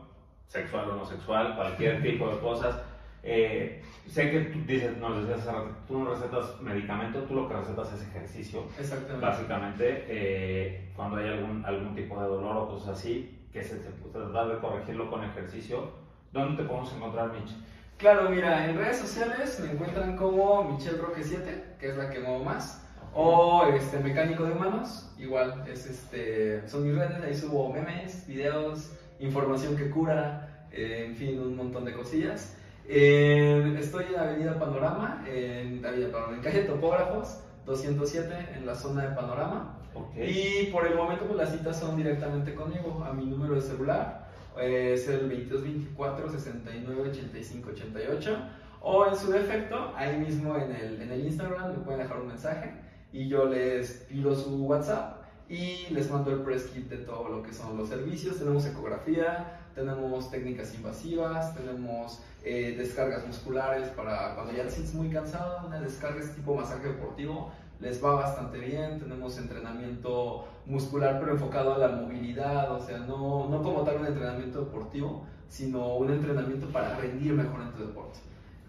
sexual 0.47 0.89
o 0.89 0.95
no 0.95 1.06
sexual, 1.06 1.56
cualquier 1.56 2.01
tipo 2.01 2.30
de 2.30 2.39
cosas? 2.39 2.82
Eh, 3.23 3.82
sé 4.08 4.30
que 4.30 4.39
tú 4.41 4.60
dices, 4.67 4.95
nos 4.97 5.28
decías 5.28 5.47
tú 5.88 5.99
no 5.99 6.13
recetas 6.13 6.62
medicamento, 6.62 7.23
tú 7.23 7.34
lo 7.34 7.47
que 7.47 7.56
recetas 7.56 7.93
es 7.93 8.08
ejercicio. 8.08 8.63
Exactamente. 8.80 9.25
Básicamente, 9.25 10.06
eh, 10.08 10.91
cuando 10.95 11.17
hay 11.17 11.30
algún, 11.30 11.65
algún 11.65 11.95
tipo 11.95 12.21
de 12.21 12.28
dolor 12.28 12.56
o 12.56 12.67
cosas 12.69 12.99
así, 12.99 13.47
que 13.51 13.63
se, 13.63 13.82
se 13.82 13.89
trata 14.12 14.47
de 14.47 14.60
corregirlo 14.60 15.10
con 15.10 15.23
ejercicio, 15.23 15.89
¿dónde 16.32 16.62
te 16.62 16.67
podemos 16.67 16.93
encontrar, 16.93 17.32
Mitch? 17.32 17.56
Claro, 17.97 18.30
mira, 18.30 18.69
en 18.69 18.78
redes 18.78 18.97
sociales 18.97 19.60
me 19.62 19.71
encuentran 19.71 20.17
como 20.17 20.63
Michelle 20.65 20.97
Roque 20.97 21.23
7, 21.23 21.75
que 21.80 21.89
es 21.89 21.97
la 21.97 22.10
que 22.10 22.19
muevo 22.19 22.43
más, 22.43 22.85
o 23.15 23.63
este, 23.73 23.99
Mecánico 23.99 24.43
de 24.43 24.51
Humanos, 24.51 25.10
igual, 25.17 25.63
es 25.71 25.88
este, 25.88 26.67
son 26.67 26.86
mis 26.86 26.97
redes, 26.97 27.23
ahí 27.23 27.34
subo 27.34 27.71
memes, 27.71 28.28
videos, 28.28 28.91
información 29.19 29.78
que 29.78 29.89
cura, 29.89 30.67
eh, 30.71 31.06
en 31.08 31.15
fin, 31.15 31.39
un 31.39 31.56
montón 31.56 31.86
de 31.86 31.93
cosillas. 31.93 32.58
Eh, 32.88 33.78
estoy 33.80 34.08
en 34.13 34.19
Avenida 34.19 34.60
Panorama, 34.60 35.23
en 35.28 35.84
Avenida 35.86 36.12
Panorama, 36.12 36.36
en 36.36 36.43
calle 36.43 36.63
Topógrafos, 36.63 37.39
207, 37.65 38.49
en 38.58 38.65
la 38.65 38.75
zona 38.75 39.08
de 39.08 39.15
Panorama. 39.15 39.80
Okay. 39.93 40.67
Y 40.67 40.71
por 40.73 40.86
el 40.86 40.95
momento, 40.95 41.23
pues 41.23 41.38
las 41.38 41.51
citas 41.51 41.80
son 41.80 41.95
directamente 41.95 42.54
conmigo, 42.54 43.01
a 43.10 43.13
mi 43.13 43.25
número 43.25 43.56
de 43.56 43.62
celular, 43.62 44.28
eh, 44.60 44.91
es 44.93 45.08
el 45.08 45.21
2224 45.30 46.32
69 46.32 47.01
85 47.12 47.69
88. 47.69 48.38
O 48.82 49.08
en 49.08 49.15
su 49.15 49.32
defecto, 49.32 49.93
ahí 49.95 50.17
mismo 50.17 50.58
en 50.58 50.75
el, 50.75 51.01
en 51.01 51.12
el 51.12 51.25
Instagram 51.25 51.71
me 51.71 51.80
pueden 51.80 52.01
dejar 52.01 52.19
un 52.19 52.28
mensaje 52.28 52.86
y 53.15 53.30
yo 53.30 53.45
les 53.45 53.91
pido 54.10 54.36
su 54.36 54.65
WhatsApp 54.65 55.21
y 55.47 55.88
les 55.91 56.12
mando 56.12 56.32
el 56.32 56.41
press 56.41 56.63
kit 56.65 56.89
de 56.89 56.97
todo 56.97 57.30
lo 57.30 57.43
que 57.43 57.54
son 57.54 57.78
los 57.78 57.88
servicios. 57.88 58.38
Tenemos 58.38 58.65
ecografía, 58.65 59.62
tenemos 59.73 60.30
técnicas 60.30 60.75
invasivas, 60.75 61.56
tenemos 61.56 62.19
eh, 62.43 62.75
descargas 62.78 63.25
musculares 63.25 63.88
para 63.89 64.36
cuando 64.36 64.51
ya 64.51 64.63
te 64.63 64.71
sientes 64.71 64.93
muy 64.93 65.10
cansado, 65.10 65.65
una 65.65 65.80
descarga 65.80 66.19
es 66.19 66.36
tipo 66.36 66.56
masaje 66.56 66.89
deportivo, 66.89 67.54
les 67.80 68.04
va 68.04 68.15
bastante 68.15 68.60
bien, 68.60 68.99
tenemos 68.99 69.38
entrenamiento 69.38 70.49
muscular 70.65 71.17
pero 71.17 71.32
enfocado 71.32 71.73
a 71.75 71.78
la 71.78 71.88
movilidad, 71.88 72.69
o 72.73 72.86
sea, 72.86 72.97
no, 72.97 73.47
no 73.47 73.63
como 73.63 73.84
tal 73.84 73.97
un 74.01 74.08
entrenamiento 74.08 74.65
deportivo, 74.65 75.25
sino 75.47 75.95
un 75.95 76.12
entrenamiento 76.12 76.67
para 76.67 76.97
rendir 76.97 77.32
mejor 77.32 77.62
en 77.62 77.71
tu 77.71 77.80
deporte. 77.80 78.19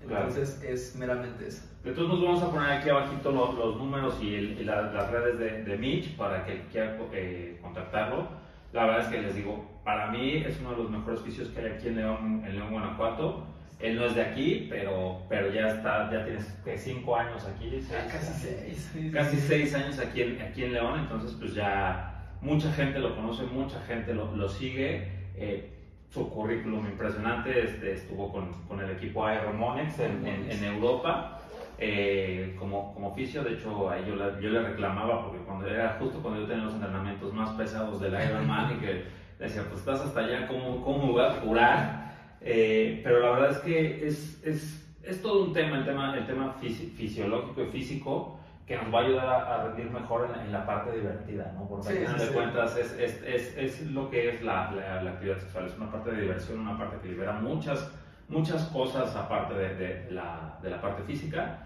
Entonces 0.08 0.56
claro. 0.60 0.74
es 0.74 0.96
meramente 0.96 1.48
eso. 1.48 1.62
Entonces 1.84 2.08
nos 2.08 2.22
vamos 2.22 2.42
a 2.42 2.50
poner 2.50 2.70
aquí 2.72 2.88
abajito 2.88 3.30
los, 3.30 3.54
los 3.54 3.76
números 3.76 4.18
y, 4.20 4.34
el, 4.34 4.60
y 4.60 4.64
la, 4.64 4.82
las 4.92 5.10
redes 5.10 5.38
de, 5.38 5.62
de, 5.62 5.78
Mitch 5.78 6.16
para 6.16 6.44
que 6.44 6.62
quiera 6.72 6.96
eh, 7.12 7.58
contactarlo. 7.62 8.28
La 8.72 8.86
verdad 8.86 9.02
es 9.02 9.06
que 9.08 9.22
les 9.22 9.34
digo, 9.34 9.64
para 9.84 10.10
mí 10.10 10.38
es 10.38 10.58
uno 10.60 10.72
de 10.72 10.76
los 10.78 10.90
mejores 10.90 11.20
oficios 11.20 11.48
que 11.48 11.60
hay 11.60 11.66
aquí 11.72 11.88
en 11.88 11.96
León, 11.96 12.42
en 12.44 12.56
León, 12.56 12.70
Guanajuato. 12.72 13.46
Él 13.78 13.96
no 13.96 14.06
es 14.06 14.14
de 14.14 14.22
aquí, 14.22 14.66
pero, 14.70 15.22
pero 15.28 15.52
ya 15.52 15.68
está, 15.68 16.10
ya 16.10 16.24
tienes 16.24 16.82
cinco 16.82 17.16
años 17.16 17.44
aquí. 17.44 17.70
Seis, 17.70 18.10
casi 18.10 18.32
seis. 18.32 18.90
Sí, 18.92 19.10
casi 19.12 19.36
seis 19.36 19.74
años 19.74 19.98
aquí 19.98 20.22
en, 20.22 20.40
aquí 20.40 20.64
en 20.64 20.72
León, 20.72 21.00
entonces 21.00 21.36
pues 21.38 21.54
ya 21.54 22.34
mucha 22.40 22.72
gente 22.72 22.98
lo 22.98 23.14
conoce, 23.14 23.44
mucha 23.44 23.78
gente 23.82 24.14
lo, 24.14 24.34
lo 24.34 24.48
sigue. 24.48 25.12
Eh, 25.36 25.75
su 26.16 26.30
currículum 26.30 26.86
impresionante, 26.86 27.62
este, 27.62 27.92
estuvo 27.92 28.32
con, 28.32 28.50
con, 28.66 28.80
el 28.80 28.90
equipo 28.92 29.26
Aero 29.26 29.52
Monex 29.52 30.00
en, 30.00 30.26
en, 30.26 30.50
en, 30.50 30.64
Europa 30.64 31.40
eh, 31.78 32.56
como, 32.58 32.94
como 32.94 33.08
oficio. 33.08 33.44
De 33.44 33.52
hecho, 33.52 33.90
ahí 33.90 34.02
yo, 34.08 34.16
la- 34.16 34.40
yo 34.40 34.48
le 34.48 34.62
reclamaba 34.62 35.24
porque 35.26 35.44
cuando 35.44 35.66
era 35.68 35.98
justo 36.00 36.20
cuando 36.22 36.40
yo 36.40 36.46
tenía 36.46 36.64
los 36.64 36.74
entrenamientos 36.74 37.34
más 37.34 37.50
pesados 37.50 38.00
del 38.00 38.14
Ironman 38.14 38.72
y 38.76 38.80
que 38.80 39.02
decía, 39.38 39.64
pues 39.68 39.80
estás 39.80 40.00
hasta 40.00 40.20
allá, 40.20 40.48
¿cómo, 40.48 40.82
cómo 40.82 41.06
me 41.06 41.12
voy 41.12 41.22
a 41.22 41.38
curar? 41.42 42.06
Eh, 42.40 43.02
pero 43.04 43.20
la 43.20 43.30
verdad 43.32 43.50
es 43.50 43.58
que 43.58 44.06
es, 44.06 44.40
es, 44.42 44.96
es 45.02 45.20
todo 45.20 45.44
un 45.44 45.52
tema, 45.52 45.76
el 45.76 45.84
tema, 45.84 46.16
el 46.16 46.24
tema 46.26 46.56
fisi- 46.62 46.92
fisiológico 46.92 47.60
y 47.62 47.66
físico 47.66 48.38
que 48.66 48.76
nos 48.76 48.92
va 48.92 48.98
a 49.00 49.02
ayudar 49.04 49.26
a, 49.28 49.54
a 49.54 49.64
rendir 49.68 49.90
mejor 49.90 50.26
en 50.26 50.32
la, 50.32 50.44
en 50.44 50.52
la 50.52 50.66
parte 50.66 50.90
divertida, 50.92 51.52
¿no? 51.54 51.68
Porque 51.68 51.86
Sí, 51.86 51.92
al 51.92 51.98
final 51.98 52.14
sí, 52.14 52.20
de 52.20 52.28
sí. 52.28 52.34
cuentas 52.34 52.76
es, 52.76 52.92
es, 52.98 53.22
es, 53.22 53.56
es 53.56 53.90
lo 53.92 54.10
que 54.10 54.28
es 54.30 54.42
la, 54.42 54.72
la, 54.72 55.02
la 55.02 55.10
actividad 55.12 55.38
sexual, 55.38 55.66
es 55.66 55.76
una 55.76 55.90
parte 55.90 56.10
de 56.10 56.22
diversión, 56.22 56.60
una 56.60 56.76
parte 56.76 56.96
que 57.00 57.08
libera 57.08 57.32
muchas, 57.34 57.92
muchas 58.28 58.64
cosas 58.66 59.14
aparte 59.14 59.54
de, 59.54 59.74
de 59.76 60.10
la, 60.10 60.58
de 60.62 60.70
la 60.70 60.80
parte 60.80 61.02
física. 61.04 61.62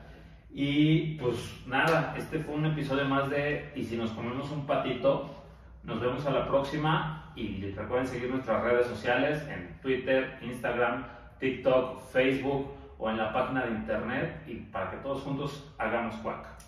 Y 0.53 1.15
pues 1.15 1.63
nada, 1.67 2.13
este 2.19 2.41
fue 2.41 2.55
un 2.55 2.67
episodio 2.67 3.05
más 3.05 3.31
de 3.31 3.71
Y 3.77 3.85
si 3.85 3.97
nos 3.97 4.11
comemos 4.11 4.51
un 4.51 4.67
patito, 4.67 5.31
nos 5.85 6.01
vemos 6.01 6.27
a 6.27 6.31
la 6.33 6.49
próxima 6.49 7.33
y 7.37 7.71
recuerden 7.71 8.07
seguir 8.09 8.31
nuestras 8.31 8.63
redes 8.63 8.87
sociales 8.89 9.47
en 9.49 9.79
Twitter, 9.81 10.39
Instagram, 10.43 11.07
TikTok, 11.39 12.03
Facebook 12.13 12.75
o 13.01 13.11
en 13.11 13.17
la 13.17 13.33
página 13.33 13.65
de 13.65 13.71
internet 13.71 14.43
y 14.47 14.57
para 14.57 14.91
que 14.91 14.99
todos 14.99 15.23
juntos 15.23 15.73
hagamos 15.79 16.15
cuac. 16.17 16.61